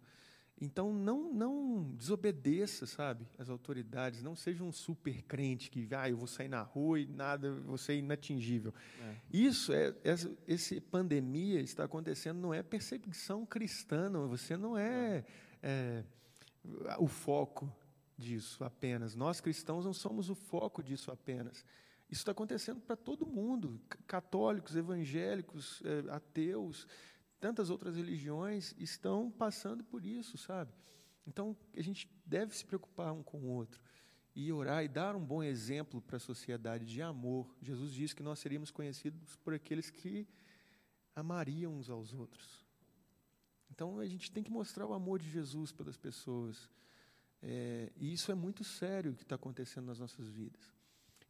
[0.60, 4.21] Então, não, não desobedeça, sabe, as autoridades.
[4.21, 7.78] Não seja um super crente que, ah, eu vou sair na rua e nada, vou
[7.78, 8.74] ser inatingível.
[9.02, 9.15] É.
[9.32, 14.28] Isso, é, essa esse pandemia está acontecendo, não é perseguição cristã, não.
[14.28, 15.26] Você não é,
[15.63, 16.04] é
[17.00, 17.71] o foco
[18.17, 19.15] disso apenas.
[19.15, 21.65] Nós cristãos não somos o foco disso apenas.
[22.15, 26.88] Isso está acontecendo para todo mundo, católicos, evangélicos, é, ateus,
[27.41, 30.71] tantas outras religiões estão passando por isso, sabe?
[31.28, 33.82] Então, a gente deve se preocupar um com o outro
[34.34, 37.54] e orar e dar um bom exemplo para a sociedade de amor.
[37.62, 40.25] Jesus disse que nós seríamos conhecidos por aqueles que
[41.13, 42.65] amariam uns aos outros.
[43.69, 46.69] Então, a gente tem que mostrar o amor de Jesus pelas pessoas.
[47.41, 50.74] É, e isso é muito sério o que está acontecendo nas nossas vidas.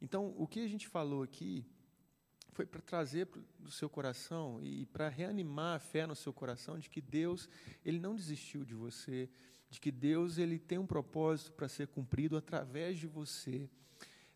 [0.02, 1.66] Então, o que a gente falou aqui
[2.52, 6.80] foi para trazer para o seu coração e para reanimar a fé no seu coração
[6.80, 7.50] de que Deus
[7.84, 9.30] ele não desistiu de você,
[9.70, 13.70] de que Deus ele tem um propósito para ser cumprido através de você.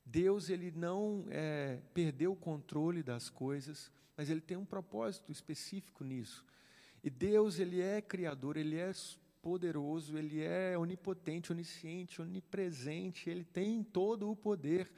[0.06, 6.04] Deus ele não é, perdeu o controle das coisas, mas ele tem um propósito específico
[6.04, 6.46] nisso.
[7.02, 8.92] E Deus ele é criador, ele é
[9.42, 14.92] poderoso, ele é onipotente, onisciente, onipresente, ele tem todo o poder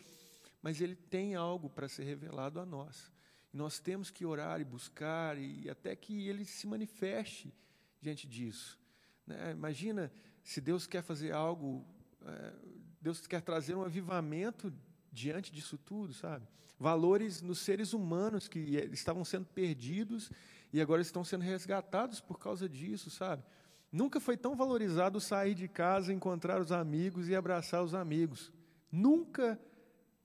[0.61, 3.11] mas ele tem algo para ser revelado a nós.
[3.53, 7.53] E nós temos que orar e buscar, e até que ele se manifeste
[7.99, 8.79] diante disso.
[9.25, 9.51] Né?
[9.51, 10.11] Imagina
[10.43, 11.85] se Deus quer fazer algo,
[12.25, 12.53] é,
[13.01, 14.73] Deus quer trazer um avivamento
[15.11, 16.47] diante disso tudo, sabe?
[16.79, 18.59] Valores nos seres humanos que
[18.91, 20.31] estavam sendo perdidos
[20.73, 23.43] e agora estão sendo resgatados por causa disso, sabe?
[23.91, 28.51] Nunca foi tão valorizado sair de casa, encontrar os amigos e abraçar os amigos.
[28.89, 29.59] Nunca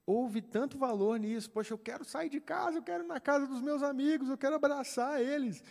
[0.07, 1.51] houve tanto valor nisso.
[1.51, 4.38] Poxa, eu quero sair de casa, eu quero ir na casa dos meus amigos, eu
[4.38, 5.62] quero abraçar eles.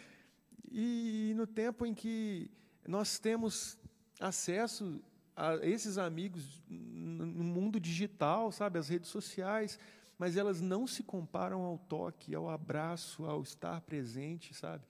[0.70, 2.52] E, no tempo em que
[2.86, 3.78] nós temos
[4.20, 5.02] acesso
[5.36, 9.80] a esses amigos no mundo digital, sabe, as redes sociais,
[10.18, 14.84] mas elas não se comparam ao toque, ao abraço, ao estar presente, sabe?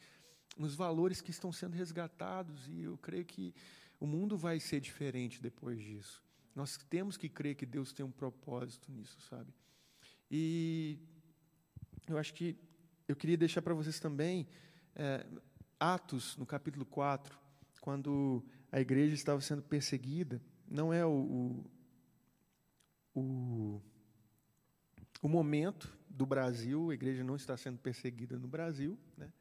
[0.58, 3.54] Os valores que estão sendo resgatados e eu creio que
[4.00, 6.24] o mundo vai ser diferente depois disso.
[6.56, 9.54] Nós temos que crer que Deus tem um propósito nisso, sabe?
[10.32, 10.98] E
[12.08, 12.58] eu acho que
[13.08, 14.48] eu queria deixar para vocês também
[14.96, 15.26] é,
[15.80, 17.38] Atos, no capítulo 4,
[17.82, 21.64] quando a igreja estava sendo perseguida, não é o,
[23.14, 23.82] o, o,
[25.22, 29.32] o momento do Brasil, a igreja não está sendo perseguida no Brasil, né?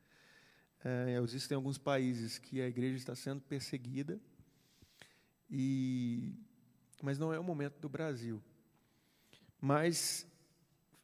[0.84, 4.20] É, existem alguns países que a igreja está sendo perseguida
[5.48, 6.34] e
[7.02, 8.42] mas não é o momento do Brasil.
[9.60, 10.26] Mas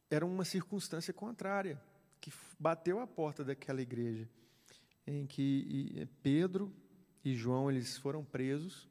[0.09, 1.81] era uma circunstância contrária
[2.19, 4.29] que bateu a porta daquela igreja,
[5.07, 6.71] em que Pedro
[7.23, 8.87] e João eles foram presos,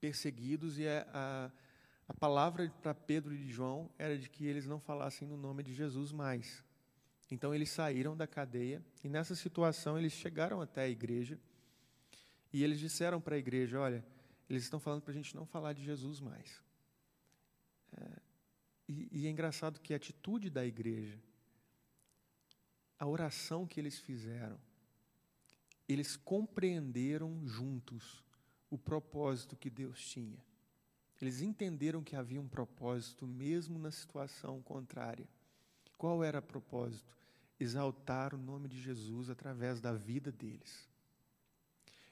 [0.00, 1.50] perseguidos e a,
[2.08, 5.72] a, palavra para Pedro e João era de que eles não falassem no nome de
[5.72, 6.64] Jesus mais.
[7.30, 11.38] Então eles saíram da cadeia e nessa situação eles chegaram até a igreja
[12.52, 14.04] e eles disseram para a igreja, olha,
[14.50, 16.60] eles estão falando para a gente não falar de Jesus mais.
[17.96, 18.20] É,
[18.88, 21.22] e, e é engraçado que a atitude da igreja,
[22.98, 24.58] a oração que eles fizeram,
[25.88, 28.24] eles compreenderam juntos
[28.68, 30.44] o propósito que Deus tinha.
[31.20, 35.28] Eles entenderam que havia um propósito mesmo na situação contrária.
[35.96, 37.16] Qual era o propósito?
[37.58, 40.88] Exaltar o nome de Jesus através da vida deles.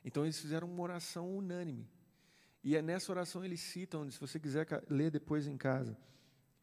[0.05, 1.89] Então eles fizeram uma oração unânime.
[2.69, 5.97] E é nessa oração eles citam, se você quiser ler depois em casa,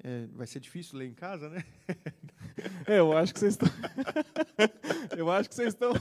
[0.04, 1.66] É, vai ser difícil ler em casa, né?
[2.86, 3.68] É, eu acho que vocês estão.
[5.18, 5.94] eu acho que vocês estão.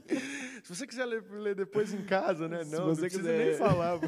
[0.62, 2.62] Se você quiser ler, ler, depois em casa, né?
[2.64, 3.98] Se Não, você não quiser- nem falar.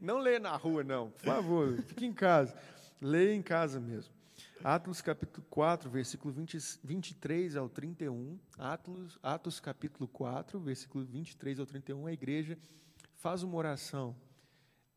[0.00, 1.10] não lê na rua, não.
[1.10, 2.56] Por favor, fique em casa.
[3.00, 4.14] Leia em casa mesmo.
[4.62, 8.38] Atos capítulo 4, versículo 20, 23 ao 31.
[8.56, 12.06] Atos, Atos capítulo 4, versículo 23 ao 31.
[12.06, 12.56] A igreja
[13.16, 14.16] faz uma oração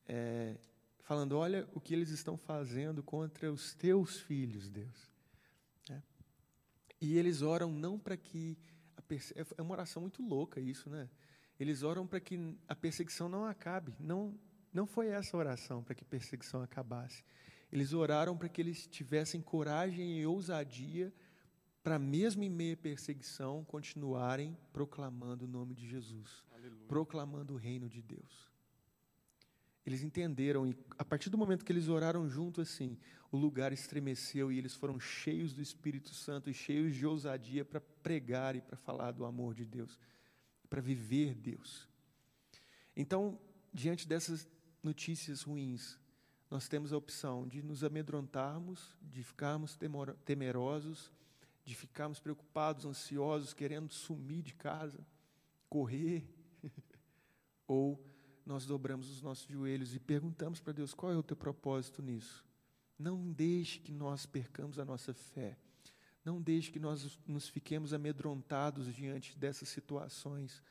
[0.07, 0.57] é,
[1.01, 5.09] falando: Olha o que eles estão fazendo contra os teus filhos, Deus.
[5.89, 6.01] É.
[7.01, 8.57] E eles oram não para que.
[9.07, 11.09] Perse- é uma oração muito louca isso, né?
[11.59, 13.95] Eles oram para que a perseguição não acabe.
[13.99, 14.39] Não,
[14.71, 17.23] não foi essa oração para que a perseguição acabasse.
[17.71, 21.11] Eles oraram para que eles tivessem coragem e ousadia
[21.83, 26.45] para, mesmo em meio à perseguição, continuarem proclamando o nome de Jesus,
[26.87, 28.49] proclamando o reino de Deus.
[29.85, 32.97] Eles entenderam, e a partir do momento que eles oraram junto assim,
[33.31, 37.79] o lugar estremeceu e eles foram cheios do Espírito Santo e cheios de ousadia para
[37.79, 39.97] pregar e para falar do amor de Deus,
[40.69, 41.87] para viver Deus.
[42.95, 43.39] Então,
[43.73, 44.47] diante dessas
[44.83, 45.97] notícias ruins,
[46.49, 49.77] nós temos a opção de nos amedrontarmos, de ficarmos
[50.25, 51.11] temerosos,
[51.63, 55.05] de ficarmos preocupados, ansiosos, querendo sumir de casa,
[55.69, 56.27] correr,
[57.69, 58.03] ou
[58.43, 62.43] nós dobramos os nossos joelhos e perguntamos para Deus qual é o teu propósito nisso.
[62.97, 65.55] Não deixe que nós percamos a nossa fé.
[66.25, 70.63] Não deixe que nós nos fiquemos amedrontados diante dessas situações,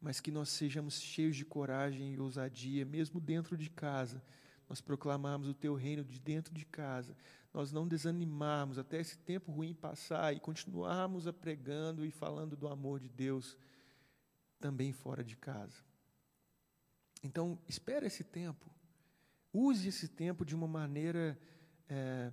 [0.00, 4.24] mas que nós sejamos cheios de coragem e ousadia, mesmo dentro de casa.
[4.66, 7.14] Nós proclamarmos o teu reino de dentro de casa.
[7.52, 12.66] Nós não desanimarmos até esse tempo ruim passar e continuarmos a pregando e falando do
[12.66, 13.58] amor de Deus
[14.58, 15.87] também fora de casa.
[17.22, 18.70] Então, espere esse tempo.
[19.52, 21.38] Use esse tempo de uma maneira
[21.88, 22.30] é,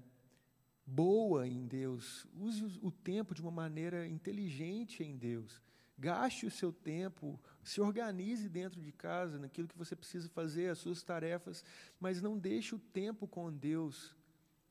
[0.86, 2.28] boa em Deus.
[2.36, 5.62] Use o tempo de uma maneira inteligente em Deus.
[5.98, 10.78] Gaste o seu tempo, se organize dentro de casa, naquilo que você precisa fazer, as
[10.78, 11.64] suas tarefas,
[12.00, 14.14] mas não deixe o tempo com Deus,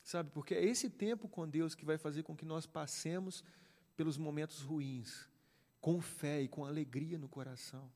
[0.02, 0.30] sabe?
[0.30, 3.42] Porque é esse tempo com Deus que vai fazer com que nós passemos
[3.96, 5.26] pelos momentos ruins,
[5.80, 7.90] com fé e com alegria no coração.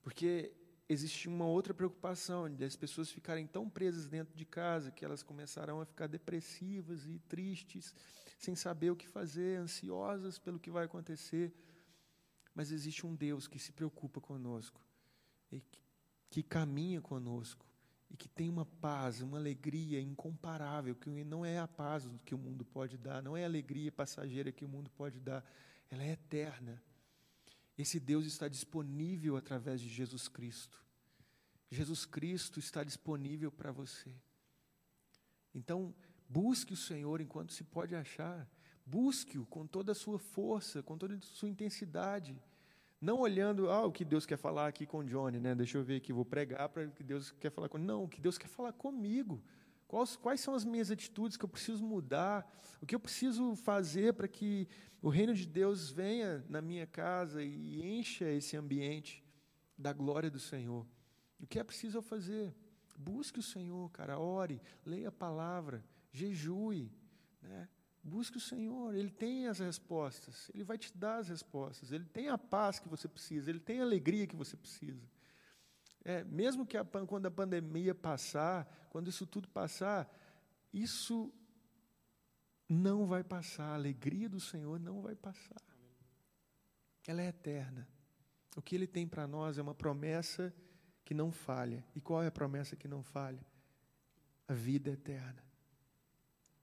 [0.00, 0.52] Porque
[0.92, 5.22] existe uma outra preocupação de as pessoas ficarem tão presas dentro de casa que elas
[5.22, 7.94] começarão a ficar depressivas e tristes,
[8.36, 11.54] sem saber o que fazer, ansiosas pelo que vai acontecer.
[12.52, 14.80] Mas existe um Deus que se preocupa conosco,
[15.52, 15.80] e que,
[16.28, 17.64] que caminha conosco,
[18.10, 22.38] e que tem uma paz, uma alegria incomparável, que não é a paz que o
[22.38, 25.44] mundo pode dar, não é a alegria passageira que o mundo pode dar,
[25.88, 26.82] ela é eterna.
[27.80, 30.84] Esse Deus está disponível através de Jesus Cristo.
[31.70, 34.14] Jesus Cristo está disponível para você.
[35.54, 35.94] Então,
[36.28, 38.46] busque o Senhor enquanto se pode achar.
[38.84, 42.36] Busque-o com toda a sua força, com toda a sua intensidade.
[43.00, 45.54] Não olhando, ah, o que Deus quer falar aqui com Johnny, né?
[45.54, 48.08] Deixa eu ver aqui, vou pregar para o que Deus quer falar com Não, o
[48.08, 49.42] que Deus quer falar comigo.
[49.90, 52.48] Quais, quais são as minhas atitudes que eu preciso mudar?
[52.80, 54.68] O que eu preciso fazer para que
[55.02, 59.24] o reino de Deus venha na minha casa e encha esse ambiente
[59.76, 60.86] da glória do Senhor?
[61.40, 62.54] O que é preciso eu fazer?
[62.96, 66.92] Busque o Senhor, cara, ore, leia a palavra, jejue,
[67.42, 67.68] né?
[68.00, 72.28] Busque o Senhor, Ele tem as respostas, Ele vai te dar as respostas, Ele tem
[72.28, 75.02] a paz que você precisa, Ele tem a alegria que você precisa.
[76.04, 80.10] É, mesmo que a, quando a pandemia passar, quando isso tudo passar,
[80.72, 81.32] isso
[82.68, 85.60] não vai passar, a alegria do Senhor não vai passar.
[87.06, 87.86] Ela é eterna.
[88.56, 90.54] O que Ele tem para nós é uma promessa
[91.04, 91.84] que não falha.
[91.94, 93.44] E qual é a promessa que não falha?
[94.48, 95.44] A vida eterna.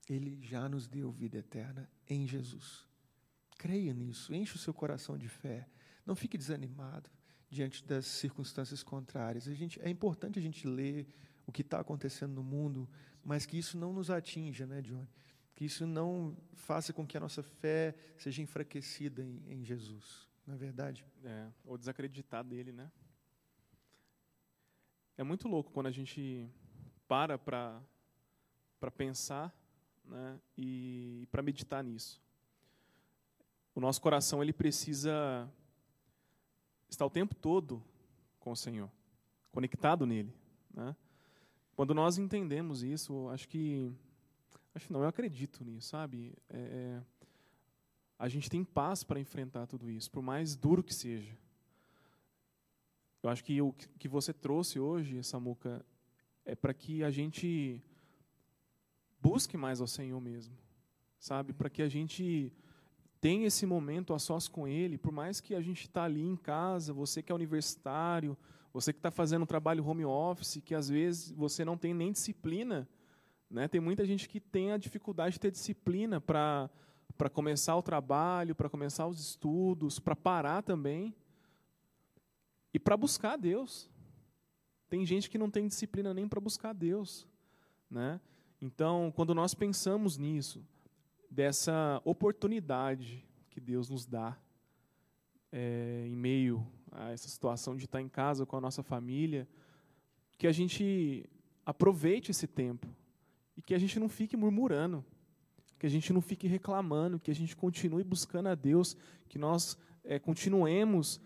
[0.10, 2.88] Ele já nos deu vida eterna em Jesus.
[3.58, 5.68] Creia nisso, enche o seu coração de fé.
[6.06, 7.10] Não fique desanimado
[7.50, 9.48] diante das circunstâncias contrárias.
[9.48, 11.08] A gente, é importante a gente ler
[11.46, 12.90] o que está acontecendo no mundo,
[13.24, 15.08] mas que isso não nos atinja, né, Johnny?
[15.56, 20.28] Que isso não faça com que a nossa fé seja enfraquecida em, em Jesus.
[20.46, 21.06] Não é verdade?
[21.24, 22.92] É, ou desacreditar dele, né?
[25.18, 26.48] É muito louco quando a gente
[27.08, 27.38] para
[28.80, 29.52] para pensar,
[30.06, 32.22] né, e para meditar nisso.
[33.74, 35.52] O nosso coração ele precisa
[36.90, 37.84] estar o tempo todo
[38.40, 38.90] com o Senhor,
[39.52, 40.34] conectado nele,
[40.74, 40.96] né?
[41.76, 43.92] Quando nós entendemos isso, acho que
[44.74, 46.34] acho não, eu acredito nisso, sabe?
[46.50, 47.02] É, é,
[48.18, 51.38] a gente tem paz para enfrentar tudo isso, por mais duro que seja.
[53.22, 55.86] Eu acho que o que você trouxe hoje, Samuca,
[56.46, 57.84] é para que a gente
[59.22, 60.56] busque mais ao Senhor mesmo,
[61.20, 61.54] sabe?
[61.54, 62.52] Para que a gente
[63.20, 66.36] tenha esse momento a sós com Ele, por mais que a gente está ali em
[66.36, 68.38] casa, você que é universitário,
[68.74, 72.12] você que está fazendo um trabalho home office, que às vezes você não tem nem
[72.12, 72.88] disciplina,
[73.50, 73.68] né?
[73.68, 76.70] Tem muita gente que tem a dificuldade de ter disciplina para
[77.18, 81.16] para começar o trabalho, para começar os estudos, para parar também
[82.72, 83.90] e para buscar Deus.
[84.88, 87.28] Tem gente que não tem disciplina nem para buscar Deus,
[87.90, 88.22] né?
[88.62, 90.64] Então, quando nós pensamos nisso,
[91.30, 94.38] dessa oportunidade que Deus nos dá
[95.52, 99.48] é, em meio a essa situação de estar em casa com a nossa família,
[100.38, 101.28] que a gente
[101.66, 102.88] aproveite esse tempo
[103.56, 105.04] e que a gente não fique murmurando,
[105.78, 108.96] que a gente não fique reclamando, que a gente continue buscando a Deus,
[109.28, 111.20] que nós é, continuemos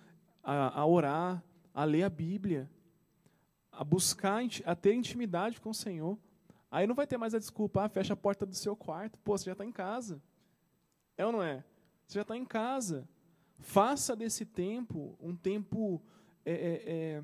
[0.44, 1.44] a, a orar,
[1.74, 2.70] a ler a Bíblia,
[3.72, 6.18] a buscar, a ter intimidade com o Senhor.
[6.72, 9.20] Aí não vai ter mais a desculpa, ah, fecha a porta do seu quarto.
[9.20, 10.22] Pô, você já está em casa.
[11.18, 11.66] É ou não é?
[12.08, 13.06] Você já está em casa.
[13.60, 16.02] Faça desse tempo um tempo
[16.46, 17.24] é, é, é,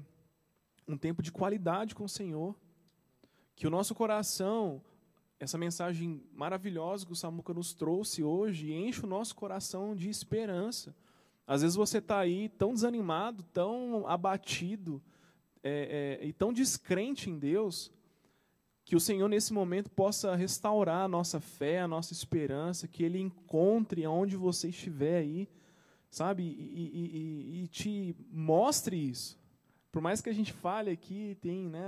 [0.86, 2.54] um tempo de qualidade com o Senhor.
[3.56, 4.84] Que o nosso coração,
[5.40, 10.94] essa mensagem maravilhosa que o Samuca nos trouxe hoje, enche o nosso coração de esperança.
[11.48, 15.02] Às vezes você está aí tão desanimado, tão abatido
[15.64, 17.92] é, é, e tão descrente em Deus,
[18.88, 23.20] que o Senhor, nesse momento, possa restaurar a nossa fé, a nossa esperança, que Ele
[23.20, 25.50] encontre onde você estiver aí,
[26.10, 26.44] sabe?
[26.44, 29.38] E, e, e, e te mostre isso.
[29.92, 31.84] Por mais que a gente fale aqui, tem né,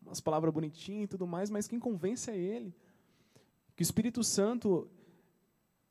[0.00, 2.72] umas palavras bonitinhas e tudo mais, mas quem convence é Ele.
[3.74, 4.88] Que o Espírito Santo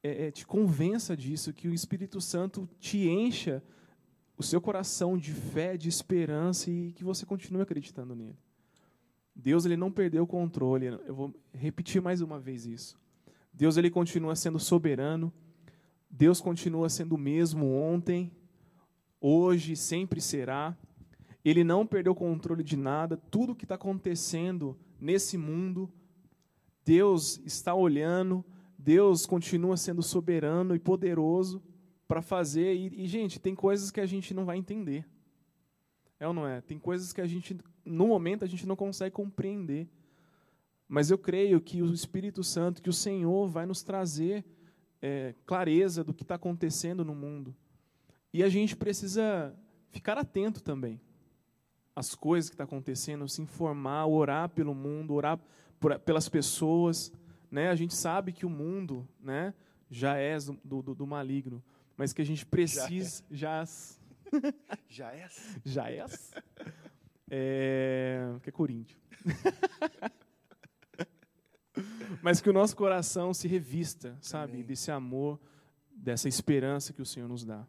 [0.01, 3.61] é, é, te convença disso, que o Espírito Santo te encha
[4.37, 8.39] o seu coração de fé, de esperança e que você continue acreditando nele.
[9.43, 10.85] Deus ele não perdeu o controle.
[10.85, 12.99] Eu vou repetir mais uma vez isso.
[13.51, 15.33] Deus ele continua sendo soberano.
[16.09, 18.31] Deus continua sendo o mesmo ontem,
[19.19, 20.77] hoje, sempre será.
[21.43, 23.17] Ele não perdeu o controle de nada.
[23.17, 25.89] Tudo que está acontecendo nesse mundo,
[26.85, 28.45] Deus está olhando.
[28.77, 31.63] Deus continua sendo soberano e poderoso
[32.07, 32.75] para fazer.
[32.75, 35.05] E, e, gente, tem coisas que a gente não vai entender.
[36.19, 36.61] É ou não é?
[36.61, 39.87] Tem coisas que a gente, no momento, a gente não consegue compreender.
[40.87, 44.45] Mas eu creio que o Espírito Santo, que o Senhor vai nos trazer
[45.01, 47.55] é, clareza do que está acontecendo no mundo.
[48.33, 49.55] E a gente precisa
[49.89, 50.99] ficar atento também
[51.95, 55.39] às coisas que estão tá acontecendo, se informar, orar pelo mundo, orar
[55.79, 57.11] por, pelas pessoas.
[57.49, 57.69] Né?
[57.69, 59.53] A gente sabe que o mundo né,
[59.89, 61.63] já é do, do, do maligno,
[61.97, 63.23] mas que a gente precisa.
[63.29, 63.65] Já, é.
[63.65, 64.01] já
[64.87, 65.27] Já é?
[65.65, 66.05] Já é?
[67.33, 68.99] É, que é Corinthians.
[72.21, 74.65] Mas que o nosso coração se revista, sabe, Amém.
[74.65, 75.39] desse amor,
[75.89, 77.65] dessa esperança que o Senhor nos dá.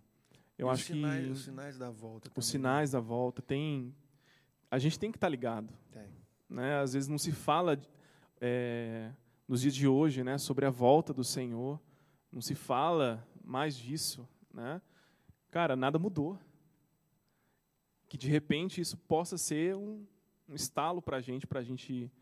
[0.58, 2.28] Eu e acho os sinais, que os sinais da volta.
[2.28, 2.40] Também.
[2.40, 3.94] Os sinais da volta tem.
[4.68, 5.72] A gente tem que estar tá ligado.
[5.92, 6.08] Tem.
[6.50, 6.80] Né?
[6.80, 7.80] Às vezes não se fala
[8.40, 9.12] é,
[9.46, 11.80] nos dias de hoje, né, sobre a volta do Senhor.
[12.32, 14.82] Não se fala mais disso, né?
[15.52, 16.36] Cara, nada mudou
[18.12, 20.06] que de repente isso possa ser um,
[20.46, 22.12] um estalo para a gente, para a gente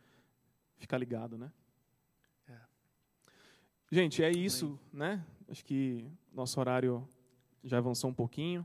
[0.78, 1.50] ficar ligado, né?
[2.48, 2.56] É.
[3.90, 5.26] Gente, é isso, né?
[5.48, 7.08] Acho que nosso horário
[7.64, 8.64] já avançou um pouquinho.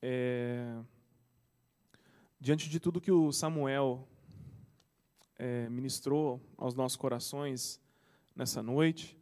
[0.00, 0.78] É.
[0.80, 0.82] É,
[2.40, 4.08] diante de tudo que o Samuel
[5.36, 7.78] é, ministrou aos nossos corações
[8.34, 9.18] nessa noite,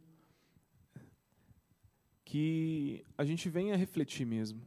[2.23, 4.65] que a gente venha refletir mesmo,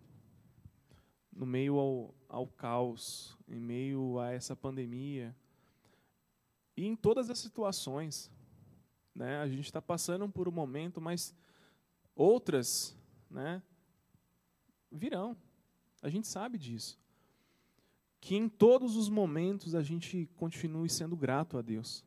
[1.35, 5.35] no meio ao, ao caos, em meio a essa pandemia.
[6.77, 8.31] E em todas as situações.
[9.15, 9.41] Né?
[9.41, 11.35] A gente está passando por um momento, mas
[12.15, 12.97] outras
[13.31, 13.63] né,
[14.91, 15.37] virão.
[16.03, 16.99] A gente sabe disso.
[18.21, 22.05] Que em todos os momentos a gente continue sendo grato a Deus.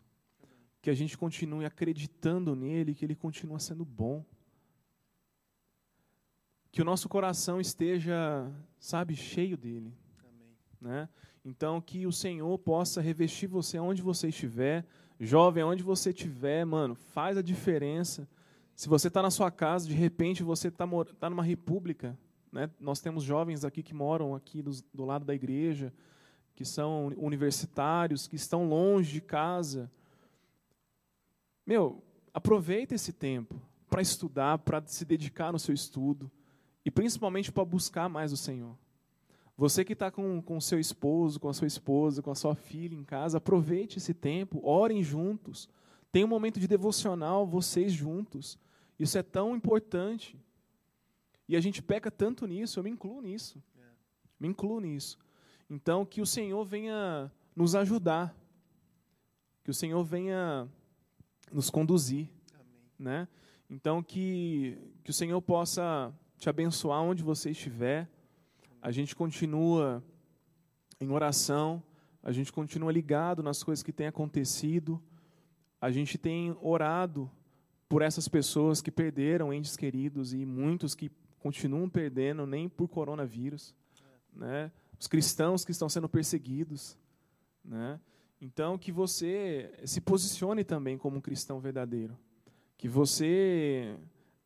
[0.82, 4.26] Que a gente continue acreditando nele, que ele continua sendo bom.
[6.72, 9.94] Que o nosso coração esteja, sabe, cheio dele
[10.82, 11.10] né?
[11.44, 14.86] Então, que o Senhor possa revestir você onde você estiver.
[15.20, 18.28] Jovem, onde você estiver, mano, faz a diferença.
[18.76, 20.86] Se você está na sua casa, de repente você está
[21.20, 22.18] tá numa república.
[22.52, 22.70] Né?
[22.80, 25.92] Nós temos jovens aqui que moram aqui do, do lado da igreja,
[26.56, 29.92] que são universitários, que estão longe de casa.
[31.66, 32.04] Meu,
[32.34, 33.60] aproveita esse tempo
[33.90, 36.30] para estudar, para se dedicar no seu estudo
[36.88, 38.74] e principalmente para buscar mais o Senhor.
[39.58, 42.96] Você que está com, com seu esposo, com a sua esposa, com a sua filha
[42.96, 45.68] em casa, aproveite esse tempo, orem juntos,
[46.14, 48.58] Tem um momento de devocional, vocês juntos.
[48.98, 50.40] Isso é tão importante.
[51.46, 53.62] E a gente peca tanto nisso, eu me incluo nisso.
[54.40, 55.20] Me incluo nisso.
[55.70, 58.34] Então, que o Senhor venha nos ajudar.
[59.62, 60.70] Que o Senhor venha
[61.52, 62.30] nos conduzir.
[62.98, 63.28] Né?
[63.70, 68.08] Então, que, que o Senhor possa te abençoar onde você estiver.
[68.82, 70.04] A gente continua
[71.00, 71.84] em oração,
[72.22, 75.02] a gente continua ligado nas coisas que têm acontecido.
[75.80, 77.30] A gente tem orado
[77.90, 83.74] por essas pessoas que perderam entes queridos e muitos que continuam perdendo, nem por coronavírus.
[84.34, 84.72] Né?
[85.00, 86.98] Os cristãos que estão sendo perseguidos.
[87.64, 88.00] Né?
[88.42, 92.18] Então, que você se posicione também como um cristão verdadeiro.
[92.78, 93.98] Que você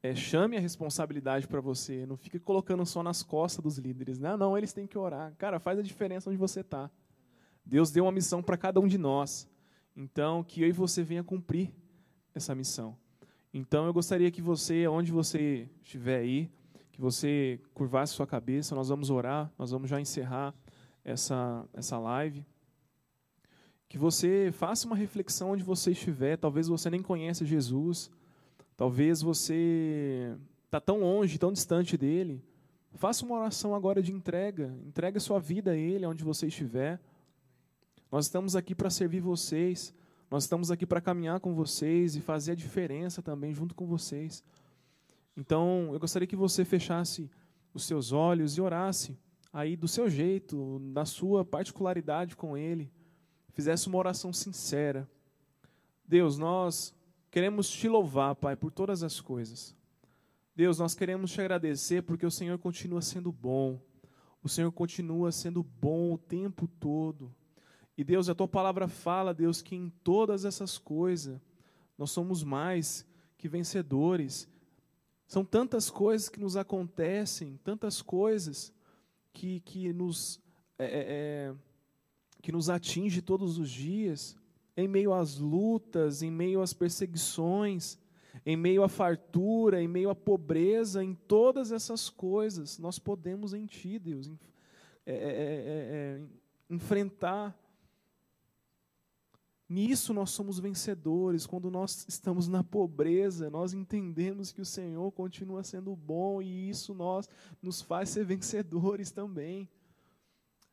[0.03, 2.05] é, chame a responsabilidade para você.
[2.05, 4.17] Não fique colocando só nas costas dos líderes.
[4.17, 5.33] Não, não, eles têm que orar.
[5.37, 6.89] Cara, faz a diferença onde você está.
[7.63, 9.47] Deus deu uma missão para cada um de nós.
[9.95, 11.71] Então, que eu e você venha cumprir
[12.33, 12.97] essa missão.
[13.53, 16.49] Então, eu gostaria que você, onde você estiver aí,
[16.91, 18.73] que você curvasse sua cabeça.
[18.73, 20.55] Nós vamos orar, nós vamos já encerrar
[21.03, 22.43] essa, essa live.
[23.87, 26.37] Que você faça uma reflexão onde você estiver.
[26.37, 28.09] Talvez você nem conheça Jesus.
[28.82, 32.43] Talvez você está tão longe, tão distante dele.
[32.95, 34.75] Faça uma oração agora de entrega.
[34.88, 36.99] Entregue a sua vida a Ele, onde você estiver.
[38.11, 39.93] Nós estamos aqui para servir vocês.
[40.32, 44.43] Nós estamos aqui para caminhar com vocês e fazer a diferença também junto com vocês.
[45.38, 47.29] Então, eu gostaria que você fechasse
[47.75, 49.15] os seus olhos e orasse
[49.53, 52.91] aí do seu jeito, na sua particularidade com Ele.
[53.49, 55.07] Fizesse uma oração sincera.
[56.07, 56.95] Deus, nós
[57.32, 59.73] queremos te louvar, Pai, por todas as coisas.
[60.53, 63.82] Deus, nós queremos te agradecer porque o Senhor continua sendo bom.
[64.43, 67.34] O Senhor continua sendo bom o tempo todo.
[67.97, 71.39] E Deus, a tua palavra fala, Deus, que em todas essas coisas
[71.97, 73.05] nós somos mais
[73.38, 74.49] que vencedores.
[75.25, 78.73] São tantas coisas que nos acontecem, tantas coisas
[79.32, 80.41] que, que, nos,
[80.77, 81.55] é, é, é
[82.41, 84.38] que nos atinge todos os dias,
[84.82, 87.97] em meio às lutas, em meio às perseguições,
[88.45, 93.65] em meio à fartura, em meio à pobreza, em todas essas coisas, nós podemos em
[93.65, 94.29] Ti, Deus,
[95.05, 96.21] é, é, é,
[96.69, 97.57] enfrentar
[99.71, 101.47] Nisso nós somos vencedores.
[101.47, 106.93] Quando nós estamos na pobreza, nós entendemos que o Senhor continua sendo bom e isso
[106.93, 107.29] nós
[107.61, 109.69] nos faz ser vencedores também.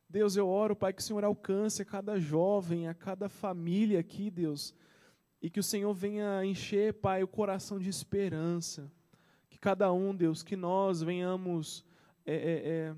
[0.09, 4.31] Deus, eu oro, Pai, que o Senhor alcance a cada jovem, a cada família aqui,
[4.31, 4.73] Deus,
[5.39, 8.91] e que o Senhor venha encher, Pai, o coração de esperança.
[9.51, 11.85] Que cada um, Deus, que nós venhamos
[12.25, 12.95] é, é, é,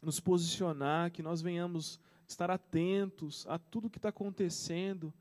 [0.00, 5.12] nos posicionar, que nós venhamos estar atentos a tudo que está acontecendo.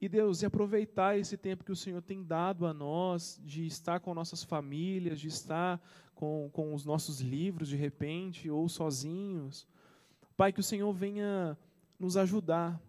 [0.00, 4.00] E Deus, e aproveitar esse tempo que o Senhor tem dado a nós, de estar
[4.00, 5.80] com nossas famílias, de estar
[6.16, 9.64] com, com os nossos livros de repente, ou sozinhos.
[10.38, 11.58] Pai, que o Senhor venha
[11.98, 12.80] nos ajudar,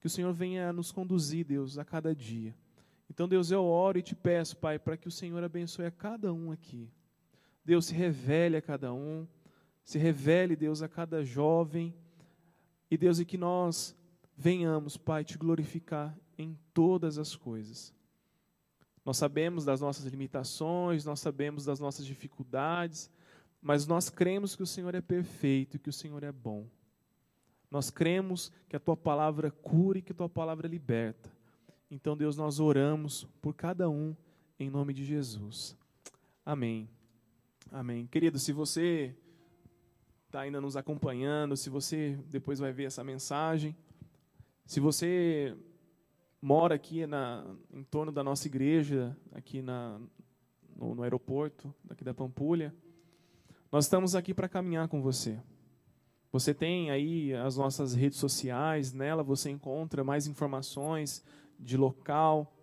[0.00, 2.52] que o Senhor venha nos conduzir, Deus, a cada dia.
[3.08, 6.32] Então, Deus, eu oro e te peço, Pai, para que o Senhor abençoe a cada
[6.32, 6.90] um aqui.
[7.64, 9.24] Deus, se revele a cada um,
[9.84, 11.94] se revele, Deus, a cada jovem,
[12.90, 13.96] e Deus, e que nós
[14.36, 17.94] venhamos, Pai, te glorificar em todas as coisas.
[19.04, 23.08] Nós sabemos das nossas limitações, nós sabemos das nossas dificuldades,
[23.62, 26.66] mas nós cremos que o Senhor é perfeito e que o Senhor é bom.
[27.70, 31.30] Nós cremos que a tua palavra cura e que a tua palavra liberta.
[31.88, 34.16] Então, Deus, nós oramos por cada um
[34.58, 35.76] em nome de Jesus.
[36.44, 36.88] Amém.
[37.70, 38.06] Amém.
[38.08, 39.14] Querido, se você
[40.26, 43.76] está ainda nos acompanhando, se você depois vai ver essa mensagem,
[44.66, 45.56] se você
[46.40, 50.00] mora aqui na, em torno da nossa igreja, aqui na,
[50.74, 52.74] no, no aeroporto, daqui da Pampulha,
[53.72, 55.40] nós estamos aqui para caminhar com você.
[56.30, 61.24] Você tem aí as nossas redes sociais, nela você encontra mais informações
[61.58, 62.54] de local,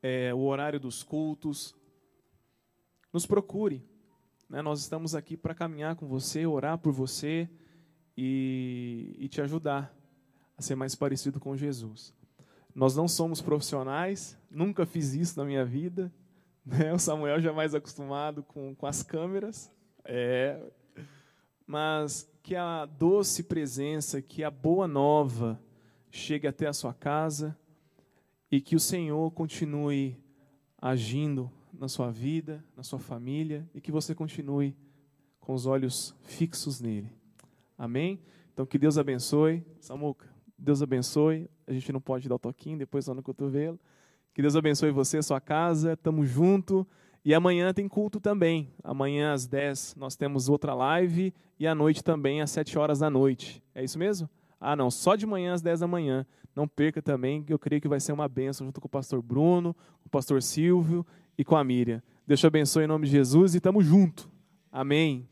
[0.00, 1.74] é, o horário dos cultos.
[3.12, 3.84] Nos procure.
[4.48, 4.62] Né?
[4.62, 7.50] Nós estamos aqui para caminhar com você, orar por você
[8.16, 9.92] e, e te ajudar
[10.56, 12.14] a ser mais parecido com Jesus.
[12.72, 16.12] Nós não somos profissionais, nunca fiz isso na minha vida.
[16.62, 16.92] Né?
[16.92, 19.72] O Samuel já é mais acostumado com, com as câmeras.
[20.04, 20.60] É,
[21.66, 25.60] mas que a doce presença, que a boa nova
[26.10, 27.56] chegue até a sua casa
[28.50, 30.18] e que o Senhor continue
[30.80, 34.76] agindo na sua vida, na sua família e que você continue
[35.38, 37.12] com os olhos fixos nele.
[37.78, 38.20] Amém?
[38.52, 39.64] Então que Deus abençoe.
[39.80, 40.28] Samuca,
[40.58, 41.48] Deus abençoe.
[41.66, 43.78] A gente não pode dar o toquinho, depois só no cotovelo.
[44.34, 45.96] Que Deus abençoe você, sua casa.
[45.96, 46.86] Tamo junto.
[47.24, 48.72] E amanhã tem culto também.
[48.82, 53.10] Amanhã às 10 nós temos outra live e à noite também às 7 horas da
[53.10, 53.62] noite.
[53.74, 54.28] É isso mesmo?
[54.58, 56.26] Ah, não, só de manhã às 10 da manhã.
[56.54, 59.22] Não perca também, que eu creio que vai ser uma bênção junto com o pastor
[59.22, 61.06] Bruno, com o pastor Silvio
[61.36, 62.02] e com a Miriam.
[62.26, 64.30] Deus te abençoe em nome de Jesus e tamo junto.
[64.70, 65.28] Amém.